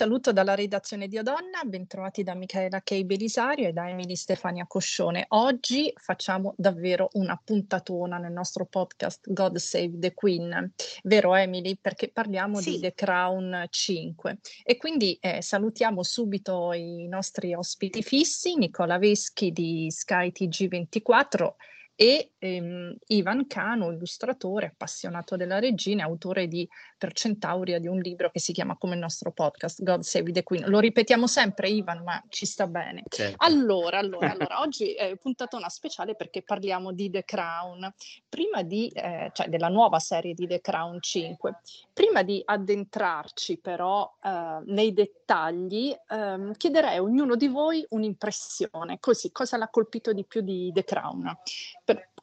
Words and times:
Saluto 0.00 0.32
dalla 0.32 0.54
redazione 0.54 1.08
di 1.08 1.18
Odonna, 1.18 1.62
bentrovati 1.66 2.22
da 2.22 2.34
Michaela 2.34 2.80
Kei 2.80 3.04
Belisario 3.04 3.68
e 3.68 3.74
da 3.74 3.86
Emily 3.86 4.16
Stefania 4.16 4.64
Coscione. 4.66 5.26
Oggi 5.28 5.92
facciamo 5.94 6.54
davvero 6.56 7.10
una 7.12 7.38
puntatona 7.44 8.16
nel 8.16 8.32
nostro 8.32 8.64
podcast 8.64 9.30
God 9.30 9.58
Save 9.58 9.98
the 9.98 10.14
Queen, 10.14 10.72
vero 11.02 11.34
Emily? 11.34 11.76
Perché 11.78 12.08
parliamo 12.08 12.60
sì. 12.60 12.70
di 12.70 12.80
The 12.80 12.94
Crown 12.94 13.66
5 13.68 14.38
e 14.64 14.78
quindi 14.78 15.18
eh, 15.20 15.42
salutiamo 15.42 16.02
subito 16.02 16.72
i 16.72 17.06
nostri 17.06 17.52
ospiti 17.52 18.02
fissi, 18.02 18.56
Nicola 18.56 18.96
Veschi 18.96 19.52
di 19.52 19.90
Sky 19.90 20.32
TG24 20.34 21.52
e 22.00 22.30
ehm, 22.38 22.96
Ivan 23.08 23.46
Cano, 23.46 23.92
illustratore, 23.92 24.68
appassionato 24.68 25.36
della 25.36 25.58
regina, 25.58 26.04
autore 26.04 26.48
di 26.48 26.66
Per 26.96 27.12
Centauria 27.12 27.78
di 27.78 27.88
un 27.88 27.98
libro 27.98 28.30
che 28.30 28.40
si 28.40 28.54
chiama 28.54 28.74
come 28.78 28.94
il 28.94 29.00
nostro 29.00 29.32
podcast, 29.32 29.82
God 29.82 30.00
Save 30.00 30.32
the 30.32 30.42
Queen. 30.42 30.66
Lo 30.70 30.78
ripetiamo 30.78 31.26
sempre 31.26 31.68
Ivan, 31.68 32.02
ma 32.02 32.22
ci 32.30 32.46
sta 32.46 32.66
bene. 32.66 33.02
Certo. 33.06 33.44
Allora, 33.44 33.98
allora, 33.98 34.30
allora, 34.32 34.62
oggi 34.62 34.94
è 34.94 35.14
una 35.50 35.68
speciale 35.68 36.14
perché 36.14 36.40
parliamo 36.40 36.92
di 36.92 37.10
The 37.10 37.22
Crown, 37.22 37.92
prima 38.30 38.62
di, 38.62 38.88
eh, 38.88 39.28
cioè 39.34 39.48
della 39.48 39.68
nuova 39.68 39.98
serie 39.98 40.32
di 40.32 40.46
The 40.46 40.62
Crown 40.62 41.02
5. 41.02 41.58
Prima 41.92 42.22
di 42.22 42.40
addentrarci 42.42 43.58
però 43.58 44.10
eh, 44.24 44.60
nei 44.64 44.94
dettagli, 44.94 45.94
eh, 46.08 46.50
chiederei 46.56 46.96
a 46.96 47.02
ognuno 47.02 47.36
di 47.36 47.48
voi 47.48 47.84
un'impressione, 47.90 48.98
così, 49.00 49.30
cosa 49.32 49.58
l'ha 49.58 49.68
colpito 49.68 50.14
di 50.14 50.24
più 50.24 50.40
di 50.40 50.70
The 50.72 50.84
Crown? 50.84 51.36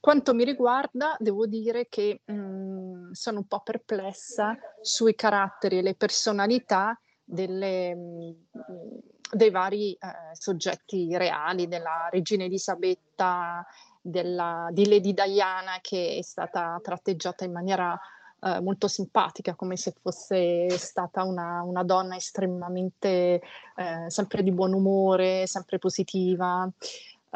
Quanto 0.08 0.34
mi 0.34 0.46
riguarda, 0.46 1.18
devo 1.20 1.48
dire 1.48 1.90
che 1.90 2.22
mh, 2.24 2.34
mhmm, 2.34 3.12
sono 3.12 3.40
un 3.40 3.46
po' 3.46 3.60
perplessa 3.60 4.58
sui 4.80 5.14
caratteri 5.16 5.80
e 5.80 5.82
le 5.82 5.96
personalità 5.96 6.98
delle, 7.26 7.94
mh, 7.94 8.36
mhmm, 8.54 9.00
dei 9.34 9.50
vari 9.50 9.92
eh, 9.92 9.98
soggetti 10.32 11.10
reali, 11.18 11.68
della 11.68 12.08
regina 12.10 12.46
Elisabetta, 12.46 13.66
della, 14.00 14.70
di 14.72 14.88
Lady 14.88 15.14
Diana 15.14 15.80
che 15.82 16.16
è 16.20 16.22
stata 16.22 16.80
tratteggiata 16.82 17.44
in 17.44 17.52
maniera 17.52 18.00
eh, 18.40 18.62
molto 18.62 18.88
simpatica, 18.88 19.56
come 19.56 19.76
se 19.76 19.94
fosse 20.00 20.70
stata 20.70 21.24
una, 21.24 21.64
una 21.64 21.84
donna 21.84 22.16
estremamente 22.16 23.42
eh, 23.76 24.06
sempre 24.08 24.42
di 24.42 24.54
buon 24.54 24.72
umore, 24.72 25.48
sempre 25.48 25.80
positiva. 25.80 26.72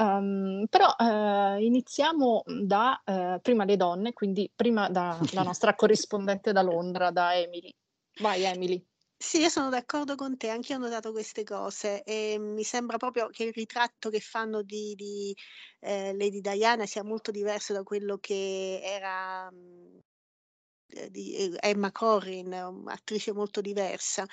Um, 0.01 0.65
però 0.67 0.95
uh, 0.97 1.61
iniziamo 1.61 2.41
da 2.63 2.99
uh, 3.05 3.39
prima 3.39 3.65
le 3.65 3.77
donne, 3.77 4.13
quindi 4.13 4.51
prima 4.53 4.89
dalla 4.89 5.19
nostra 5.45 5.75
corrispondente 5.75 6.51
da 6.51 6.63
Londra, 6.63 7.11
da 7.11 7.35
Emily. 7.35 7.71
Vai 8.19 8.43
Emily. 8.43 8.83
Sì, 9.15 9.41
io 9.41 9.49
sono 9.49 9.69
d'accordo 9.69 10.15
con 10.15 10.35
te, 10.35 10.49
anche 10.49 10.71
io 10.71 10.79
ho 10.79 10.81
notato 10.81 11.11
queste 11.11 11.43
cose 11.43 12.01
e 12.01 12.39
mi 12.39 12.63
sembra 12.63 12.97
proprio 12.97 13.27
che 13.27 13.43
il 13.43 13.53
ritratto 13.53 14.09
che 14.09 14.19
fanno 14.19 14.63
di, 14.63 14.95
di 14.95 15.35
eh, 15.81 16.15
Lady 16.17 16.41
Diana 16.41 16.87
sia 16.87 17.03
molto 17.03 17.29
diverso 17.29 17.71
da 17.71 17.83
quello 17.83 18.17
che 18.17 18.81
era 18.83 19.47
eh, 19.47 20.01
di 21.09 21.35
eh, 21.35 21.57
Emma 21.59 21.91
Corrin, 21.91 22.51
un'attrice 22.51 23.33
molto 23.33 23.61
diversa. 23.61 24.25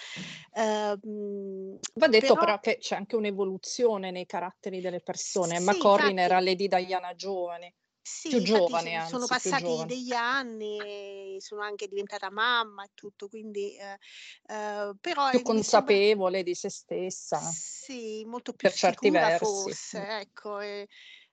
Uh, 0.53 1.79
Va 1.95 2.09
detto 2.09 2.35
però, 2.35 2.41
però, 2.41 2.61
che 2.61 2.79
c'è 2.79 2.97
anche 2.97 3.17
un'evoluzione 3.17 4.11
nei 4.11 4.27
caratteri 4.27 4.81
delle 4.81 5.01
persone. 5.01 5.57
Emma 5.57 5.73
sì, 5.73 5.79
Corrin 5.79 6.11
infatti, 6.11 6.21
era 6.21 6.41
Lady 6.41 6.69
Diana 6.69 7.15
giovane. 7.15 7.75
Sì, 8.09 8.31
più 8.31 8.41
giovane, 8.41 8.95
anzi, 8.95 9.11
sono 9.11 9.27
passati 9.27 9.85
degli 9.85 10.15
anni, 10.15 11.37
sono 11.41 11.61
anche 11.61 11.89
diventata 11.89 12.31
mamma 12.31 12.85
e 12.85 12.91
tutto, 12.95 13.29
quindi 13.29 13.77
eh, 13.77 13.99
eh, 14.47 14.95
però 14.99 15.29
più 15.29 15.43
consapevole 15.43 16.37
sembra, 16.37 16.43
di 16.43 16.55
se 16.55 16.71
stessa. 16.71 17.39
Sì, 17.39 18.25
molto 18.25 18.55
più 18.55 18.69
per 18.69 18.77
certi 18.77 19.11
versi. 19.11 19.45
forse, 19.45 20.09
ecco. 20.21 20.59
E, 20.61 20.89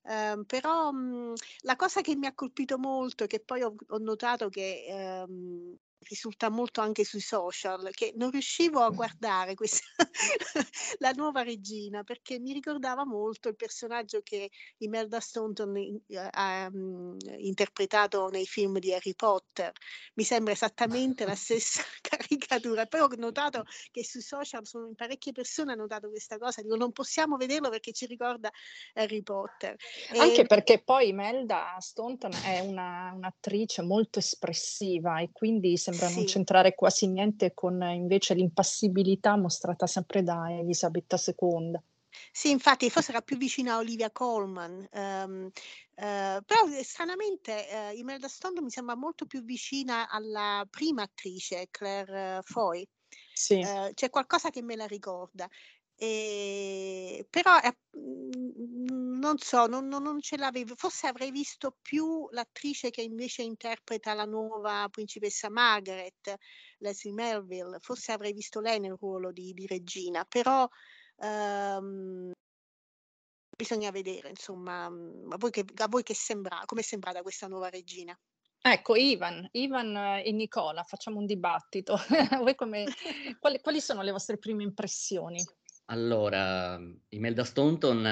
Ehm, 0.07 0.43
però, 0.45 0.91
mhmm, 0.91 1.33
la 1.61 1.75
cosa 1.75 2.01
che 2.01 2.15
mi 2.15 2.27
ha 2.27 2.33
colpito 2.35 2.77
molto 2.77 3.23
e 3.23 3.27
che 3.27 3.39
poi 3.39 3.63
ho 3.63 3.75
ho 3.87 3.97
notato 3.97 4.49
che, 4.49 4.85
ehm 4.87 5.75
risulta 6.07 6.49
molto 6.49 6.81
anche 6.81 7.03
sui 7.03 7.19
social, 7.19 7.89
che 7.91 8.13
non 8.15 8.31
riuscivo 8.31 8.81
a 8.81 8.89
guardare 8.89 9.55
questa 9.55 9.85
la 10.99 11.11
nuova 11.11 11.43
regina, 11.43 12.03
perché 12.03 12.39
mi 12.39 12.53
ricordava 12.53 13.05
molto 13.05 13.49
il 13.49 13.55
personaggio 13.55 14.21
che 14.23 14.49
Imelda 14.77 15.19
Staunton 15.19 15.75
in 15.77 15.99
eh, 16.07 16.27
ha, 16.31 16.69
mhmm, 16.69 17.17
interpretato 17.37 18.29
nei 18.29 18.45
film 18.45 18.79
di 18.79 18.93
Harry 18.93 19.15
Potter. 19.15 19.71
Mi 20.15 20.23
sembra 20.23 20.53
esattamente 20.53 21.25
la 21.25 21.35
stessa 21.35 21.83
caricatura. 22.01 22.85
Poi 22.85 22.99
ho 23.01 23.09
notato 23.17 23.65
che 23.91 24.03
sui 24.03 24.21
social 24.21 24.65
sono 24.65 24.91
parecchie 24.95 25.31
persone 25.31 25.71
hanno 25.71 25.81
notato 25.83 26.09
questa 26.09 26.37
cosa, 26.37 26.61
dico 26.61 26.75
non 26.75 26.91
possiamo 26.91 27.37
vederlo 27.37 27.69
perché 27.69 27.91
ci 27.91 28.05
ricorda 28.05 28.51
Harry 28.93 29.21
Potter. 29.21 29.75
Anche 30.17 30.41
ehm 30.41 30.47
perché 30.47 30.83
poi 30.83 31.09
Imelda 31.09 31.75
Staunton 31.79 32.31
è 32.43 32.59
una 32.59 33.11
un'attrice 33.13 33.81
molto 33.81 34.19
espressiva 34.19 35.19
e 35.19 35.29
quindi 35.31 35.77
sembra 35.77 35.94
sembra 35.95 36.07
sì. 36.07 36.15
non 36.15 36.25
c'entrare 36.25 36.75
quasi 36.75 37.07
niente 37.07 37.53
con 37.53 37.81
invece 37.81 38.33
l'impassibilità 38.33 39.37
mostrata 39.37 39.87
sempre 39.87 40.23
da 40.23 40.51
Elisabetta 40.51 41.17
II. 41.17 41.79
Sì, 42.31 42.49
infatti 42.49 42.89
forse 42.89 43.11
era 43.11 43.21
più 43.21 43.35
vicina 43.37 43.73
a 43.73 43.77
Olivia 43.77 44.09
Colman, 44.09 44.87
um, 44.93 45.45
uh, 45.45 45.51
però 45.95 46.67
eh, 46.73 46.83
stranamente 46.83 47.67
uh, 47.69 47.97
Imelda 47.97 48.29
Stone 48.29 48.61
mi 48.61 48.69
sembra 48.69 48.95
molto 48.95 49.25
più 49.25 49.43
vicina 49.43 50.09
alla 50.09 50.65
prima 50.69 51.03
attrice, 51.03 51.67
Claire 51.71 52.37
uh, 52.37 52.41
Foy. 52.41 52.87
Sì. 53.33 53.61
C'è 53.93 54.09
qualcosa 54.09 54.49
che 54.49 54.61
me 54.61 54.75
la 54.77 54.87
ricorda. 54.87 55.47
E, 55.97 57.25
però 57.29 57.59
è, 57.59 57.71
mhmm, 57.91 59.19
non 59.19 59.37
so, 59.37 59.65
non, 59.65 59.87
non, 59.87 60.03
non, 60.03 60.19
ce 60.21 60.37
l'avevo, 60.37 60.75
forse 60.75 61.07
avrei 61.07 61.31
visto 61.31 61.77
più 61.81 62.27
l'attrice 62.31 62.89
che 62.89 63.01
invece 63.01 63.43
interpreta 63.43 64.13
la 64.13 64.25
nuova 64.25 64.87
principessa 64.91 65.49
Margaret, 65.49 66.35
Leslie 66.79 67.13
Melville, 67.13 67.77
forse 67.79 68.11
avrei 68.11 68.33
visto 68.33 68.59
lei 68.59 68.79
nel 68.79 68.97
ruolo 68.99 69.31
di, 69.31 69.53
di 69.53 69.65
regina, 69.67 70.25
però 70.25 70.67
um, 71.17 72.31
bisogna 73.55 73.89
vedere, 73.91 74.29
insomma, 74.29 74.89
mhmm, 74.89 75.31
a 75.31 75.37
voi 75.37 75.51
che, 75.51 75.65
a 75.77 75.87
voi 75.87 76.03
che 76.03 76.13
sembra, 76.13 76.61
come 76.65 76.81
è 76.81 76.83
sembrata 76.83 77.21
questa 77.21 77.47
nuova 77.47 77.69
regina? 77.69 78.17
Ecco, 78.67 78.95
Ivan, 78.95 79.47
Ivan 79.51 79.95
e 80.23 80.31
Nicola, 80.31 80.83
facciamo 80.83 81.19
un 81.19 81.25
dibattito. 81.25 81.97
come, 82.55 82.85
quali, 83.39 83.61
quali 83.61 83.79
sono 83.79 84.01
le 84.01 84.11
vostre 84.11 84.37
prime 84.37 84.63
impressioni? 84.63 85.37
Allora, 85.87 86.81
Imelda 87.09 87.43
Staunton 87.43 88.05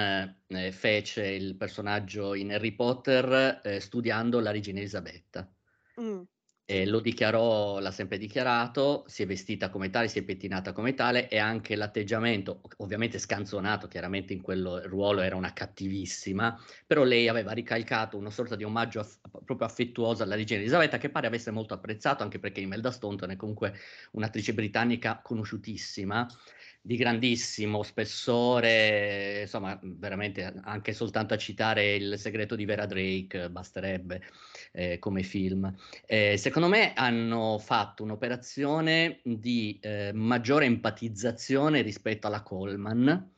eh, 0.47 0.71
fece 0.71 1.27
il 1.27 1.55
personaggio 1.55 2.35
in 2.35 2.51
Harry 2.51 2.73
Potter 2.73 3.61
eh, 3.63 3.79
studiando 3.79 4.39
la 4.39 4.51
regina 4.51 4.79
Elisabetta. 4.79 5.51
Mm. 5.99 6.21
E 6.65 6.85
lo 6.85 6.99
dichiarò, 6.99 7.79
l'ha 7.79 7.91
sempre 7.91 8.17
dichiarato, 8.17 9.03
si 9.07 9.23
è 9.23 9.25
vestita 9.25 9.69
come 9.69 9.89
tale, 9.89 10.07
si 10.07 10.19
è 10.19 10.23
pettinata 10.23 10.71
come 10.71 10.93
tale 10.93 11.27
e 11.27 11.37
anche 11.37 11.75
l'atteggiamento, 11.75 12.61
ovviamente 12.77 13.19
scanzonato, 13.19 13.87
chiaramente 13.87 14.33
in 14.33 14.41
quel 14.41 14.83
ruolo 14.85 15.21
era 15.21 15.35
una 15.35 15.51
cattivissima, 15.51 16.57
però 16.87 17.03
lei 17.03 17.27
aveva 17.27 17.51
ricalcato 17.51 18.17
una 18.17 18.29
sorta 18.29 18.55
di 18.55 18.63
omaggio 18.63 19.01
aff- 19.01 19.19
proprio 19.43 19.67
affettuoso 19.67 20.23
alla 20.23 20.35
regina 20.35 20.61
Elisabetta 20.61 20.97
che 20.97 21.09
pare 21.09 21.27
avesse 21.27 21.51
molto 21.51 21.73
apprezzato, 21.73 22.23
anche 22.23 22.39
perché 22.39 22.61
Imelda 22.61 22.91
Staunton 22.91 23.31
è 23.31 23.35
comunque 23.35 23.73
un'attrice 24.11 24.53
britannica 24.53 25.19
conosciutissima 25.21 26.25
di 26.85 26.97
grandissimo 26.97 27.81
spessore, 27.81 29.41
insomma, 29.43 29.79
veramente 29.81 30.53
anche 30.63 30.91
soltanto 30.91 31.33
a 31.33 31.37
citare 31.37 31.95
Il 31.95 32.19
segreto 32.19 32.57
di 32.57 32.65
Vera 32.65 32.85
Drake 32.85 33.49
basterebbe 33.49 34.21
eh, 34.73 34.99
come 34.99 35.23
film. 35.23 35.73
Eh, 36.05 36.35
secondo 36.35 36.67
me 36.67 36.91
hanno 36.93 37.57
fatto 37.57 38.03
un'operazione 38.03 39.21
di 39.23 39.79
eh, 39.81 40.11
maggiore 40.13 40.65
empatizzazione 40.65 41.81
rispetto 41.81 42.27
alla 42.27 42.43
Coleman 42.43 43.31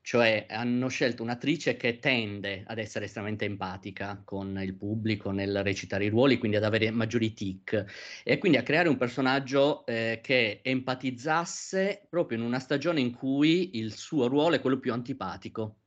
cioè 0.00 0.46
hanno 0.48 0.88
scelto 0.88 1.22
un'attrice 1.22 1.76
che 1.76 1.98
tende 1.98 2.64
ad 2.66 2.78
essere 2.78 3.04
estremamente 3.04 3.44
empatica 3.44 4.22
con 4.24 4.58
il 4.62 4.74
pubblico 4.74 5.30
nel 5.30 5.62
recitare 5.62 6.06
i 6.06 6.08
ruoli, 6.08 6.38
quindi 6.38 6.56
ad 6.56 6.64
avere 6.64 6.90
maggiori 6.90 7.32
tic 7.32 7.84
e 8.24 8.38
quindi 8.38 8.58
a 8.58 8.62
creare 8.62 8.88
un 8.88 8.96
personaggio 8.96 9.84
eh, 9.86 10.20
che 10.22 10.60
empatizzasse 10.62 12.06
proprio 12.08 12.38
in 12.38 12.44
una 12.44 12.58
stagione 12.58 13.00
in 13.00 13.12
cui 13.12 13.76
il 13.76 13.94
suo 13.94 14.28
ruolo 14.28 14.56
è 14.56 14.60
quello 14.60 14.78
più 14.78 14.92
antipatico 14.92 15.80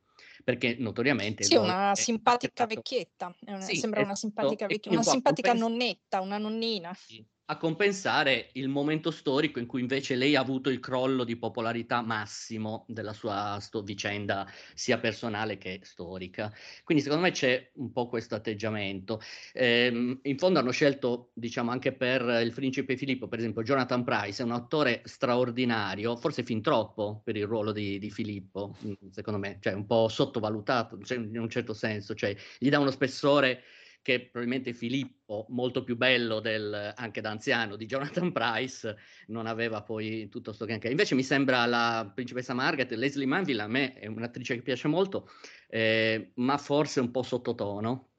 perché 0.44 0.76
notoriamente... 0.78 1.44
Sì, 1.44 1.56
una 1.56 1.94
simpatica 1.94 2.66
vecchietta, 2.66 3.34
una, 3.46 3.60
sì, 3.60 3.76
sembra 3.76 4.02
una 4.02 4.16
simpatica, 4.16 4.66
vecchietta, 4.66 4.96
una 4.96 5.02
simpatica 5.02 5.52
nonnetta, 5.52 6.20
una 6.20 6.38
nonnina. 6.38 6.92
Sì 6.94 7.24
a 7.46 7.56
compensare 7.56 8.50
il 8.52 8.68
momento 8.68 9.10
storico 9.10 9.58
in 9.58 9.66
cui 9.66 9.80
invece 9.80 10.14
lei 10.14 10.36
ha 10.36 10.40
avuto 10.40 10.70
il 10.70 10.80
crollo 10.80 11.24
di 11.24 11.36
popolarità 11.36 12.00
massimo 12.00 12.84
della 12.88 13.12
sua 13.12 13.58
sto- 13.60 13.82
vicenda 13.82 14.46
sia 14.74 14.98
personale 14.98 15.58
che 15.58 15.80
storica. 15.82 16.52
Quindi 16.84 17.02
secondo 17.02 17.24
me 17.24 17.32
c'è 17.32 17.70
un 17.74 17.92
po' 17.92 18.08
questo 18.08 18.34
atteggiamento. 18.36 19.20
Eh, 19.52 20.18
in 20.22 20.38
fondo 20.38 20.60
hanno 20.60 20.70
scelto, 20.70 21.30
diciamo, 21.34 21.70
anche 21.70 21.92
per 21.92 22.22
il 22.42 22.52
principe 22.52 22.96
Filippo, 22.96 23.28
per 23.28 23.40
esempio, 23.40 23.62
Jonathan 23.62 24.04
Price 24.04 24.42
è 24.42 24.44
un 24.44 24.52
attore 24.52 25.02
straordinario, 25.04 26.16
forse 26.16 26.44
fin 26.44 26.62
troppo 26.62 27.20
per 27.24 27.36
il 27.36 27.46
ruolo 27.46 27.72
di, 27.72 27.98
di 27.98 28.10
Filippo, 28.10 28.76
mm, 28.86 29.10
secondo 29.10 29.38
me, 29.38 29.58
cioè 29.60 29.72
un 29.72 29.86
po' 29.86 30.08
sottovalutato 30.08 30.98
cioè, 31.02 31.18
in 31.18 31.38
un 31.38 31.50
certo 31.50 31.74
senso, 31.74 32.14
cioè 32.14 32.34
gli 32.58 32.68
dà 32.68 32.78
uno 32.78 32.90
spessore 32.90 33.62
che 34.02 34.20
probabilmente 34.20 34.72
Filippo, 34.72 35.46
molto 35.50 35.84
più 35.84 35.96
bello 35.96 36.40
del, 36.40 36.92
anche 36.96 37.20
da 37.20 37.30
anziano 37.30 37.76
di 37.76 37.86
Jonathan 37.86 38.32
Price, 38.32 38.96
non 39.28 39.46
aveva 39.46 39.82
poi 39.82 40.28
tutto 40.28 40.52
sto 40.52 40.64
che 40.64 40.80
Invece 40.82 41.14
mi 41.14 41.22
sembra 41.22 41.64
la 41.66 42.10
principessa 42.12 42.52
Margaret, 42.52 42.90
Leslie 42.92 43.26
Manville, 43.26 43.62
a 43.62 43.68
me 43.68 43.94
è 43.94 44.06
un'attrice 44.08 44.56
che 44.56 44.62
piace 44.62 44.88
molto, 44.88 45.30
eh, 45.68 46.32
ma 46.34 46.58
forse 46.58 47.00
un 47.00 47.12
po' 47.12 47.22
sottotono, 47.22 48.10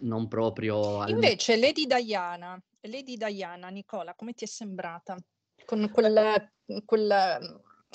non 0.00 0.26
proprio... 0.26 1.00
Al... 1.00 1.10
Invece 1.10 1.56
Lady 1.56 1.86
Diana, 1.86 2.60
Lady 2.80 3.16
Diana, 3.16 3.68
Nicola, 3.68 4.14
come 4.14 4.32
ti 4.32 4.44
è 4.44 4.48
sembrata? 4.48 5.16
Con 5.66 5.90
quel, 5.90 6.52
quel 6.84 7.10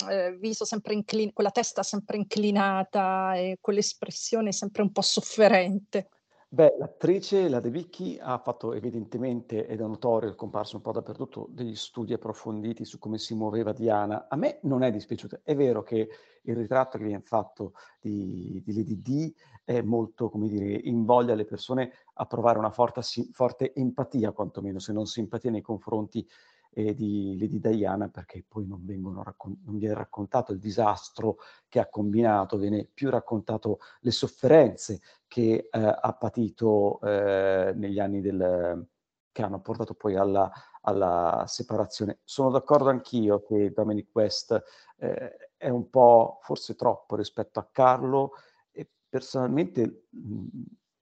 eh, 0.08 0.36
viso 0.38 0.64
sempre 0.64 0.94
inclinato, 0.94 1.32
quella 1.34 1.50
testa 1.50 1.82
sempre 1.82 2.16
inclinata 2.16 3.34
e 3.34 3.58
quell'espressione 3.60 4.52
sempre 4.52 4.82
un 4.82 4.92
po' 4.92 5.02
sofferente. 5.02 6.08
Beh, 6.54 6.74
l'attrice, 6.78 7.48
la 7.48 7.60
De 7.60 7.70
Vicky, 7.70 8.18
ha 8.20 8.36
fatto 8.36 8.74
evidentemente, 8.74 9.66
ed 9.66 9.80
è 9.80 9.86
notorio, 9.86 10.30
è 10.30 10.34
comparso 10.34 10.76
un 10.76 10.82
po' 10.82 10.92
dappertutto, 10.92 11.46
degli 11.48 11.74
studi 11.74 12.12
approfonditi 12.12 12.84
su 12.84 12.98
come 12.98 13.16
si 13.16 13.34
muoveva 13.34 13.72
Diana. 13.72 14.28
A 14.28 14.36
me 14.36 14.58
non 14.64 14.82
è 14.82 14.90
dispiaciuto. 14.90 15.40
È 15.42 15.54
vero 15.56 15.82
che 15.82 16.10
il 16.42 16.54
ritratto 16.54 16.98
che 16.98 17.04
viene 17.04 17.22
fatto 17.22 17.72
di, 17.98 18.60
di 18.62 18.74
Lady 18.74 19.00
D 19.00 19.32
è 19.64 19.80
molto, 19.80 20.28
come 20.28 20.46
dire, 20.46 20.74
invoglia 20.74 21.34
le 21.34 21.46
persone 21.46 21.90
a 22.12 22.26
provare 22.26 22.58
una 22.58 22.70
forte, 22.70 23.00
forte 23.32 23.72
empatia, 23.72 24.32
quantomeno, 24.32 24.78
se 24.78 24.92
non 24.92 25.06
simpatia 25.06 25.50
nei 25.50 25.62
confronti 25.62 26.28
eh, 26.74 26.94
di 26.94 27.36
Lady 27.38 27.58
Diana, 27.58 28.08
perché 28.08 28.44
poi 28.46 28.66
non, 28.66 29.22
raccon- 29.22 29.60
non, 29.64 29.78
viene 29.78 29.94
raccontato 29.94 30.52
il 30.52 30.58
disastro 30.58 31.36
che 31.68 31.78
ha 31.78 31.88
combinato, 31.88 32.56
viene 32.56 32.88
più 32.92 33.10
raccontato 33.10 33.78
le 34.00 34.10
sofferenze 34.10 35.00
che 35.26 35.68
eh, 35.70 35.78
ha 35.78 36.12
patito 36.14 37.00
eh, 37.02 37.72
negli 37.74 37.98
anni 37.98 38.20
del, 38.20 38.86
che 39.30 39.42
hanno 39.42 39.60
portato 39.60 39.94
poi 39.94 40.16
alla, 40.16 40.50
alla, 40.82 41.44
separazione. 41.46 42.20
Sono 42.24 42.50
d'accordo 42.50 42.88
anch'io 42.88 43.42
che 43.42 43.72
Dominic 43.72 44.08
West 44.14 44.62
eh, 44.96 45.50
è 45.56 45.68
un 45.68 45.90
po' 45.90 46.38
forse 46.42 46.74
troppo 46.74 47.16
rispetto 47.16 47.58
a 47.58 47.68
Carlo 47.70 48.32
e 48.70 48.88
personalmente 49.08 50.06
mh, 50.10 50.46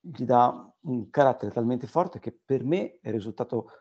gli 0.00 0.25
dà 0.25 0.72
un 0.82 1.11
carattere 1.11 1.52
talmente 1.52 1.87
forte 1.87 2.19
che 2.19 2.32
per 2.32 2.64
me 2.64 2.99
è 3.00 3.11
risultato 3.11 3.72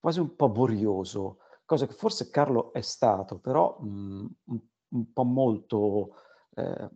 quasi 0.00 0.18
un 0.18 0.34
po' 0.34 0.48
borioso, 0.48 1.38
cosa 1.64 1.86
che 1.86 1.92
forse 1.92 2.30
Carlo 2.30 2.72
è 2.72 2.80
stato, 2.80 3.38
però 3.38 3.78
mh, 3.78 4.26
un, 4.44 4.58
un, 4.88 5.12
po' 5.12 5.24
molto 5.24 6.14
eh, 6.56 6.88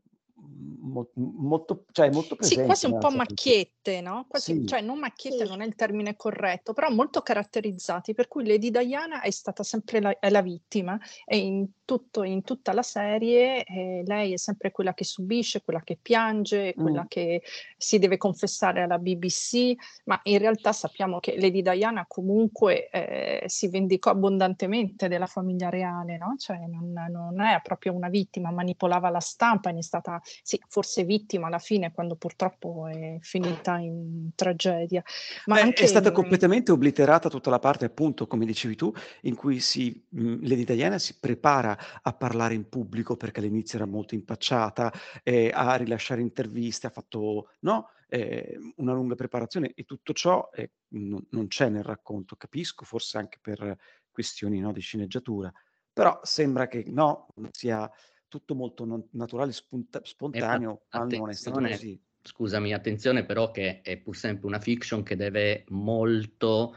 molto, 0.81 1.85
cioè 1.93 2.11
molto 2.11 2.37
presente. 2.37 2.63
Sì, 2.63 2.67
quasi 2.67 2.87
un 2.87 2.99
po' 2.99 3.11
macchiette, 3.11 4.01
no? 4.01 4.27
Quasi, 4.29 4.61
sì. 4.61 4.67
Cioè 4.67 4.81
non 4.81 4.99
macchiette 4.99 5.45
sì. 5.45 5.51
non 5.51 5.61
è 5.61 5.67
il 5.67 5.75
termine 5.75 6.17
corretto, 6.17 6.73
però 6.73 6.91
molto 6.91 7.23
caratterizzati, 7.23 8.15
per 8.15 8.29
cui 8.29 8.47
Lady 8.47 8.71
Diana 8.71 9.21
è 9.21 9.31
stata 9.31 9.63
sempre 9.63 10.01
la, 10.01 10.19
è 10.19 10.31
la 10.31 10.43
vittima 10.43 10.99
e 11.25 11.39
in, 11.39 11.67
tutto, 11.85 12.23
in 12.23 12.43
tutta 12.43 12.73
la 12.73 12.83
serie 12.83 13.65
eh, 13.65 14.03
lei 14.07 14.33
è 14.33 14.37
sempre 14.37 14.71
quella 14.71 14.95
che 14.95 15.05
subisce, 15.05 15.63
quella 15.63 15.83
che 15.83 15.99
piange, 16.01 16.75
quella 16.75 17.03
mm. 17.03 17.09
che 17.09 17.43
si 17.77 17.99
deve 17.99 18.17
confessare 18.17 18.83
alla 18.83 18.99
BBC, 18.99 19.75
ma 20.05 20.19
in 20.25 20.39
realtà 20.39 20.73
sappiamo 20.73 21.21
che 21.21 21.39
Lady 21.39 21.63
Diana 21.63 22.05
comunque 22.07 22.89
eh, 22.89 23.45
si 23.47 23.69
vendicò 23.69 24.11
abbondantemente 24.11 25.09
della 25.09 25.27
famiglia 25.27 25.69
reale, 25.69 26.17
no? 26.17 26.35
Cioè 26.39 26.59
non, 26.67 26.93
non 26.93 27.41
è 27.41 27.61
proprio 27.63 27.93
una 27.93 28.09
vittima, 28.09 28.51
manipolava 28.51 29.11
la 29.11 29.21
stampa, 29.21 29.71
è 29.71 29.83
stata 29.83 30.21
sì, 30.43 30.61
forse 30.69 31.05
vittima 31.05 31.49
alla 31.49 31.59
fine 31.59 31.93
quando 31.93 32.17
purtroppo 32.17 32.87
è 32.87 33.19
finita 33.21 33.77
in 33.79 34.31
tragedia. 34.35 35.03
Ma 35.47 35.57
Beh, 35.57 35.61
anche... 35.61 35.83
È 35.85 35.87
stata 35.87 36.13
completamente 36.13 36.73
obliterata 36.73 37.29
tutta 37.29 37.51
la 37.51 37.59
parte, 37.59 37.85
appunto, 37.85 38.27
come 38.27 38.47
dicevi 38.47 38.77
tu, 38.77 38.93
in 39.23 39.35
cui 39.35 39.61
si, 39.61 40.05
mh, 40.09 40.47
Lady 40.47 40.65
Diana 40.65 40.99
si 40.99 41.17
prepara 41.19 41.74
a 42.03 42.13
parlare 42.13 42.55
in 42.55 42.69
pubblico 42.69 43.17
perché 43.17 43.41
all'inizio 43.41 43.79
era 43.79 43.87
molto 43.87 44.15
impacciata, 44.15 44.93
eh, 45.23 45.51
a 45.53 45.75
rilasciare 45.77 46.21
interviste, 46.21 46.87
ha 46.87 46.91
fatto 46.91 47.51
no? 47.61 47.91
Eh, 48.09 48.57
una 48.77 48.93
lunga 48.93 49.15
preparazione 49.15 49.73
e 49.75 49.85
tutto 49.85 50.13
ciò 50.13 50.49
eh, 50.53 50.73
non, 50.89 51.27
non, 51.31 51.49
c'è 51.49 51.69
nel 51.69 51.83
racconto, 51.83 52.37
capisco, 52.37 52.85
forse 52.85 53.19
anche 53.19 53.39
per 53.41 53.77
questioni 54.11 54.61
no, 54.61 54.73
di 54.73 54.81
sceneggiatura, 54.81 55.53
però 55.93 56.21
sembra 56.23 56.69
che 56.69 56.85
no, 56.87 57.29
sia 57.51 57.91
tutto 58.29 58.55
molto 58.55 58.85
non, 58.85 59.07
naturale, 59.13 59.53
spunta, 59.53 60.01
spontaneo, 60.03 60.83
quando 60.89 61.17
non 61.19 61.31
è 61.31 61.35
stato 61.35 61.61
così. 61.61 62.01
Scusami, 62.27 62.73
attenzione 62.73 63.25
però 63.25 63.51
che 63.51 63.83
è 63.83 63.99
pur 63.99 64.17
sempre 64.17 64.47
una 64.47 64.59
fiction 64.59 65.03
che 65.03 65.15
deve 65.15 65.65
molto 65.69 66.75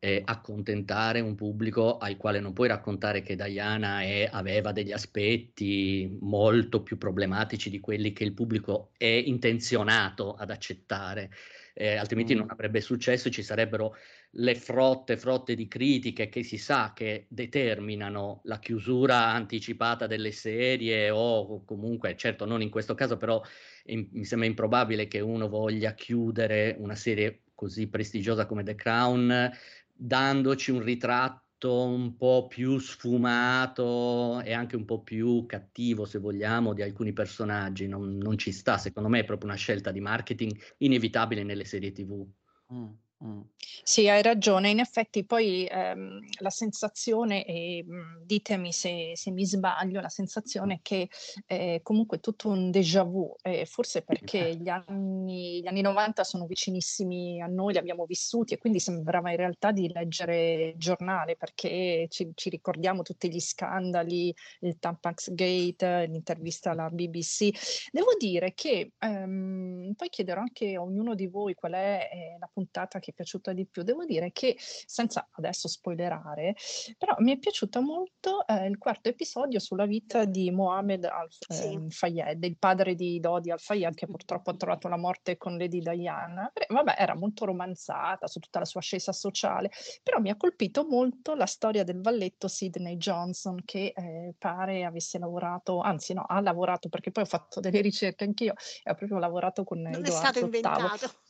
eh, 0.00 0.22
accontentare 0.24 1.20
un 1.20 1.34
pubblico 1.34 1.98
al 1.98 2.16
quale 2.16 2.38
non 2.40 2.52
puoi 2.52 2.68
raccontare 2.68 3.22
che 3.22 3.34
Diana 3.34 4.02
è, 4.02 4.28
aveva 4.30 4.70
degli 4.70 4.92
aspetti 4.92 6.16
molto 6.20 6.82
più 6.82 6.98
problematici 6.98 7.68
di 7.68 7.80
quelli 7.80 8.12
che 8.12 8.24
il 8.24 8.32
pubblico 8.32 8.90
è 8.96 9.06
intenzionato 9.06 10.34
ad 10.34 10.50
accettare, 10.50 11.30
eh, 11.74 11.96
altrimenti 11.96 12.34
mm. 12.34 12.38
non 12.38 12.50
avrebbe 12.50 12.80
successo 12.80 13.28
e 13.28 13.32
ci 13.32 13.42
sarebbero 13.42 13.96
le 14.32 14.54
frotte, 14.54 15.16
frotte 15.16 15.54
di 15.54 15.66
critiche 15.66 16.28
che 16.28 16.42
si 16.42 16.58
sa 16.58 16.92
che 16.94 17.26
determinano 17.28 18.40
la 18.44 18.58
chiusura 18.58 19.32
anticipata 19.32 20.06
delle 20.06 20.32
serie 20.32 21.10
o 21.10 21.64
comunque, 21.64 22.14
certo 22.16 22.44
non 22.44 22.62
in 22.62 22.70
questo 22.70 22.94
caso, 22.94 23.16
però 23.16 23.42
in, 23.86 24.06
mi 24.12 24.24
sembra 24.24 24.46
improbabile 24.46 25.08
che 25.08 25.20
uno 25.20 25.48
voglia 25.48 25.94
chiudere 25.94 26.76
una 26.78 26.94
serie 26.94 27.40
così 27.58 27.88
prestigiosa 27.88 28.46
come 28.46 28.62
The 28.62 28.76
Crown 28.76 29.50
dandoci 29.98 30.70
un 30.70 30.80
ritratto 30.82 31.84
un 31.84 32.16
po' 32.16 32.46
più 32.46 32.78
sfumato 32.78 34.40
e 34.42 34.52
anche 34.52 34.76
un 34.76 34.84
po' 34.84 35.02
più 35.02 35.44
cattivo, 35.46 36.04
se 36.04 36.18
vogliamo, 36.18 36.72
di 36.72 36.82
alcuni 36.82 37.12
personaggi. 37.12 37.88
Non, 37.88 38.16
non 38.16 38.38
ci 38.38 38.52
sta, 38.52 38.78
secondo 38.78 39.08
me 39.08 39.20
è 39.20 39.24
proprio 39.24 39.48
una 39.50 39.58
scelta 39.58 39.90
di 39.90 40.00
marketing 40.00 40.56
inevitabile 40.78 41.42
nelle 41.42 41.64
serie 41.64 41.90
TV. 41.92 42.24
Mm. 42.72 42.92
Mh. 43.20 43.40
Sì, 43.82 44.08
hai 44.08 44.22
ragione. 44.22 44.70
In 44.70 44.78
effetti 44.78 45.24
poi, 45.24 45.66
ehm, 45.68 46.20
la 46.40 46.50
sensazione 46.50 47.44
e, 47.44 47.82
mhmm, 47.84 48.22
ditemi 48.24 48.72
se 48.72 49.12
se 49.16 49.30
mi 49.32 49.44
sbaglio, 49.44 50.00
la 50.00 50.08
sensazione 50.08 50.74
è 50.74 50.78
che 50.82 51.08
è 51.44 51.80
comunque 51.82 52.20
tutto 52.20 52.48
un 52.48 52.70
déjà 52.70 53.02
vu, 53.02 53.34
e 53.42 53.66
forse 53.66 54.02
perché 54.02 54.54
gli 54.56 54.68
anni 54.68 55.60
gli 55.62 55.66
anni 55.66 55.80
'90 55.80 56.22
sono 56.22 56.46
vicinissimi 56.46 57.42
a 57.42 57.46
noi, 57.46 57.72
li 57.72 57.78
abbiamo 57.78 58.04
vissuti 58.06 58.54
e 58.54 58.58
quindi 58.58 58.78
sembrava 58.78 59.30
in 59.30 59.36
realtà 59.36 59.72
di 59.72 59.88
leggere 59.92 60.74
giornale, 60.76 61.34
perché 61.36 62.06
ci 62.10 62.30
ci 62.34 62.50
ricordiamo 62.50 63.02
tutti 63.02 63.28
gli 63.28 63.40
scandali, 63.40 64.32
il 64.60 64.78
Tampax 64.78 65.32
Gate, 65.32 66.06
l'intervista 66.06 66.70
alla 66.70 66.88
BBC. 66.88 67.88
Devo 67.90 68.10
dire 68.16 68.54
che, 68.54 68.92
ehm, 68.98 69.92
poi 69.96 70.08
chiederò 70.08 70.40
anche 70.40 70.74
a 70.76 70.82
ognuno 70.82 71.14
di 71.16 71.26
voi 71.26 71.54
qual 71.54 71.72
è, 71.72 72.08
ehm, 72.12 72.38
la 72.38 72.48
puntata 72.52 72.98
che 73.00 73.07
che 73.08 73.10
è 73.10 73.14
piaciuta 73.14 73.52
di 73.52 73.66
più, 73.66 73.82
devo 73.82 74.04
dire 74.04 74.32
che, 74.32 74.56
senza 74.58 75.28
adesso 75.32 75.68
spoilerare, 75.68 76.54
però 76.96 77.14
mi 77.18 77.32
è 77.32 77.38
piaciuto 77.38 77.80
molto 77.80 78.46
eh, 78.46 78.66
il 78.66 78.78
quarto 78.78 79.08
episodio 79.08 79.58
sulla 79.58 79.86
vita 79.86 80.24
di 80.24 80.50
Mohamed 80.50 81.04
Al-Fayed, 81.04 82.44
eh, 82.44 82.46
il 82.46 82.58
padre 82.58 82.94
di 82.94 83.18
Dodi 83.20 83.50
Al-Fayed, 83.50 83.94
che 83.94 84.06
purtroppo 84.06 84.50
ha 84.50 84.56
trovato 84.56 84.88
la 84.88 84.96
morte 84.96 85.36
con 85.36 85.56
Lady 85.56 85.80
Diana. 85.80 86.50
Vabbè, 86.68 86.94
era 86.98 87.14
molto 87.14 87.44
romanzata 87.44 88.26
su 88.26 88.38
tutta 88.40 88.58
la 88.58 88.64
sua 88.64 88.80
ascesa 88.80 89.12
sociale, 89.12 89.70
però 90.02 90.20
mi 90.20 90.30
ha 90.30 90.36
colpito 90.36 90.86
molto 90.86 91.34
la 91.34 91.46
storia 91.46 91.84
del 91.84 92.00
valletto 92.00 92.48
Sidney 92.48 92.96
Johnson, 92.96 93.62
che 93.64 93.92
eh, 93.94 94.34
pare 94.36 94.84
avesse 94.84 95.18
lavorato, 95.18 95.80
anzi 95.80 96.12
no, 96.12 96.24
ha 96.28 96.40
lavorato 96.40 96.88
perché 96.88 97.10
poi 97.10 97.24
ho 97.24 97.26
fatto 97.26 97.60
delle 97.60 97.80
ricerche 97.80 98.24
anch'io 98.24 98.54
e 98.82 98.90
ha 98.90 98.94
proprio 98.94 99.18
lavorato 99.18 99.64
con 99.64 99.80
non 99.80 99.94
Edoardo 99.94 100.10
è 100.10 100.20
stato 100.20 100.38
inventato. 100.40 101.26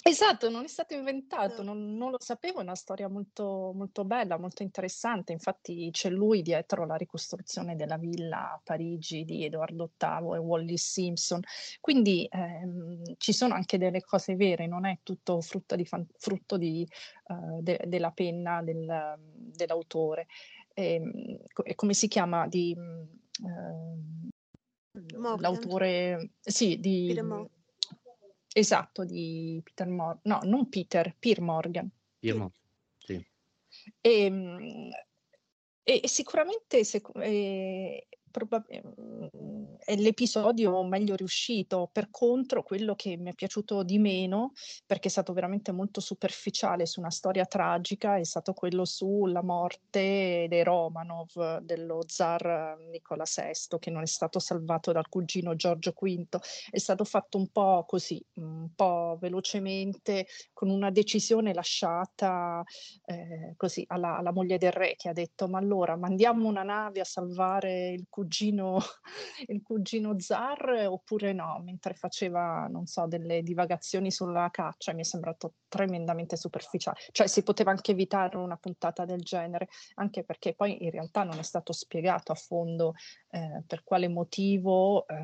Esatto, 0.00 0.48
non 0.48 0.64
è 0.64 0.68
stato 0.68 0.94
inventato, 0.94 1.62
non, 1.62 1.96
non 1.96 2.10
lo 2.10 2.16
sapevo, 2.20 2.60
è 2.60 2.62
una 2.62 2.76
storia 2.76 3.08
molto, 3.08 3.72
molto 3.74 4.04
bella, 4.04 4.38
molto 4.38 4.62
interessante. 4.62 5.32
Infatti 5.32 5.90
c'è 5.90 6.08
lui 6.08 6.40
dietro 6.40 6.86
la 6.86 6.94
ricostruzione 6.94 7.76
della 7.76 7.98
villa 7.98 8.52
a 8.52 8.60
Parigi 8.62 9.24
di 9.24 9.44
Edoardo 9.44 9.90
VIII 9.98 10.34
e 10.34 10.38
Wally 10.38 10.76
Simpson. 10.78 11.42
Quindi 11.80 12.26
ehm, 12.30 13.16
ci 13.18 13.32
sono 13.32 13.54
anche 13.54 13.76
delle 13.76 14.00
cose 14.00 14.34
vere, 14.36 14.66
non 14.66 14.86
è 14.86 15.00
tutto 15.02 15.40
frutto 15.40 15.76
di, 15.76 15.86
frutto 16.16 16.56
di, 16.56 16.88
uh, 17.26 17.60
de, 17.60 17.82
della 17.86 18.12
penna 18.12 18.62
del, 18.62 19.18
dell'autore. 19.18 20.26
E, 20.72 20.94
ehm, 20.94 21.38
e, 21.64 21.74
come 21.74 21.92
si 21.92 22.08
chiama? 22.08 22.46
Di, 22.46 22.74
uh, 23.42 24.28
l'autore, 25.38 26.30
sì, 26.40 26.78
di... 26.78 27.08
Esatto, 28.52 29.04
di 29.04 29.60
Peter 29.62 29.86
Morgan. 29.86 30.20
No, 30.24 30.40
non 30.42 30.68
Peter, 30.68 31.14
Pier 31.18 31.40
Morgan. 31.40 31.90
Pier 32.18 32.34
Morgan, 32.36 32.60
sì. 32.96 33.14
E, 34.00 34.24
ehm, 34.24 34.90
e, 35.82 36.00
sicuramente 36.08 36.84
se, 36.84 37.02
e, 37.14 38.08
probab- 38.30 38.66
ehm, 38.70 39.76
è 39.84 39.96
l'episodio 39.96 40.82
meglio 40.84 41.14
riuscito. 41.14 41.88
Per 41.92 42.08
contro, 42.10 42.62
quello 42.62 42.94
che 42.94 43.16
mi 43.16 43.30
è 43.30 43.34
piaciuto 43.34 43.82
di 43.82 43.98
meno, 43.98 44.52
perché 44.86 45.08
è 45.08 45.10
stato 45.10 45.32
veramente 45.32 45.72
molto 45.72 46.00
superficiale 46.00 46.86
su 46.86 47.00
una 47.00 47.10
storia 47.10 47.44
tragica, 47.46 48.16
è 48.16 48.24
stato 48.24 48.52
quello 48.52 48.84
sulla 48.84 49.42
morte 49.42 50.46
dei 50.48 50.62
Romanov, 50.62 51.58
dello 51.60 52.02
zar 52.06 52.76
Nicola 52.90 53.24
VI, 53.24 53.78
che 53.78 53.90
non 53.90 54.02
è 54.02 54.06
stato 54.06 54.38
salvato 54.38 54.92
dal 54.92 55.08
cugino 55.08 55.54
Giorgio 55.56 55.92
V. 55.92 56.38
È 56.70 56.78
stato 56.78 57.04
fatto 57.04 57.38
un 57.38 57.48
po' 57.48 57.84
così, 57.86 58.22
un 58.34 58.68
po' 58.74 59.16
velocemente, 59.20 60.26
con 60.52 60.68
una 60.70 60.90
decisione 60.90 61.54
lasciata 61.54 62.62
eh, 63.04 63.54
così 63.56 63.84
alla, 63.88 64.18
alla 64.18 64.32
moglie 64.32 64.58
del 64.58 64.72
re, 64.72 64.94
che 64.96 65.08
ha 65.08 65.12
detto: 65.12 65.48
Ma 65.48 65.58
allora 65.58 65.96
mandiamo 65.96 66.46
una 66.46 66.62
nave 66.62 67.00
a 67.00 67.04
salvare 67.04 67.90
il 67.90 68.06
cugino 68.08 68.17
cugino, 68.18 68.78
il 69.46 69.62
cugino 69.62 70.18
zar 70.18 70.86
oppure 70.88 71.32
no, 71.32 71.62
mentre 71.64 71.94
faceva, 71.94 72.66
non 72.68 72.86
so, 72.86 73.06
delle 73.06 73.42
divagazioni 73.42 74.10
sulla 74.10 74.48
caccia, 74.50 74.92
mi 74.92 75.02
è 75.02 75.04
sembrato 75.04 75.54
tremendamente 75.68 76.36
superficiale. 76.36 76.98
Cioè 77.12 77.28
si 77.28 77.44
poteva 77.44 77.70
anche 77.70 77.92
evitare 77.92 78.36
una 78.36 78.56
puntata 78.56 79.04
del 79.04 79.20
genere, 79.20 79.68
anche 79.94 80.24
perché 80.24 80.54
poi 80.54 80.82
in 80.82 80.90
realtà 80.90 81.22
non 81.22 81.38
è 81.38 81.42
stato 81.42 81.72
spiegato 81.72 82.32
a 82.32 82.34
fondo 82.34 82.94
eh, 83.30 83.62
per 83.64 83.84
quale 83.84 84.08
motivo 84.08 85.06
eh, 85.06 85.14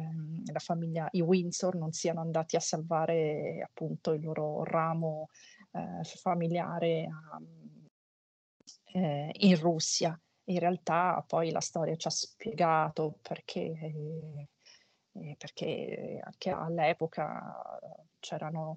la 0.52 0.60
famiglia, 0.60 1.08
i 1.12 1.20
Windsor, 1.20 1.74
non 1.74 1.90
siano 1.90 2.20
andati 2.20 2.54
a 2.54 2.60
salvare 2.60 3.60
appunto 3.64 4.12
il 4.12 4.22
loro 4.22 4.62
ramo 4.62 5.30
eh, 5.72 6.04
familiare 6.04 7.08
a, 7.10 7.40
eh, 8.92 9.30
in 9.32 9.58
Russia 9.58 10.16
in 10.44 10.58
realtà 10.58 11.24
poi 11.26 11.50
la 11.50 11.60
storia 11.60 11.96
ci 11.96 12.06
ha 12.06 12.10
spiegato 12.10 13.18
perché, 13.22 14.48
eh, 15.12 15.36
perché 15.38 16.20
anche 16.22 16.50
all'epoca 16.50 17.68
c'erano 18.20 18.74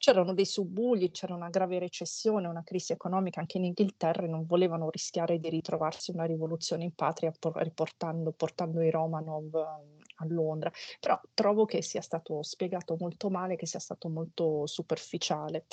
c'erano 0.00 0.32
dei 0.32 0.46
subbuglii, 0.46 1.10
c'era 1.10 1.34
una 1.34 1.50
grave 1.50 1.78
recessione, 1.78 2.48
una 2.48 2.64
crisi 2.64 2.92
economica. 2.92 3.40
Anche 3.40 3.58
in 3.58 3.64
Inghilterra 3.64 4.24
e 4.24 4.28
non 4.28 4.46
volevano 4.46 4.88
rischiare 4.88 5.38
di 5.38 5.50
ritrovarsi 5.50 6.10
una 6.10 6.24
rivoluzione 6.24 6.84
in 6.84 6.94
patria 6.94 7.30
riportando, 7.56 8.32
portando 8.32 8.80
i 8.80 8.90
Romanov 8.90 9.50
a 10.20 10.26
Londra. 10.28 10.70
Però 10.98 11.20
trovo 11.34 11.64
che 11.64 11.82
sia 11.82 12.00
stato 12.00 12.42
spiegato 12.42 12.96
molto 12.98 13.30
male, 13.30 13.56
che 13.56 13.66
sia 13.66 13.78
stato 13.78 14.08
molto 14.08 14.66
superficiale. 14.66 15.64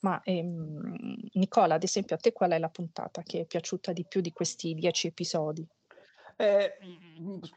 Ma 0.00 0.20
ehm, 0.22 1.16
Nicola, 1.32 1.74
ad 1.74 1.82
esempio, 1.82 2.16
a 2.16 2.18
te 2.18 2.32
qual 2.32 2.52
è 2.52 2.58
la 2.58 2.68
puntata 2.68 3.22
che 3.22 3.40
è 3.40 3.44
piaciuta 3.44 3.92
di 3.92 4.04
più 4.04 4.20
di 4.20 4.32
questi 4.32 4.74
dieci 4.74 5.06
episodi? 5.08 5.66
Eh, 6.36 6.76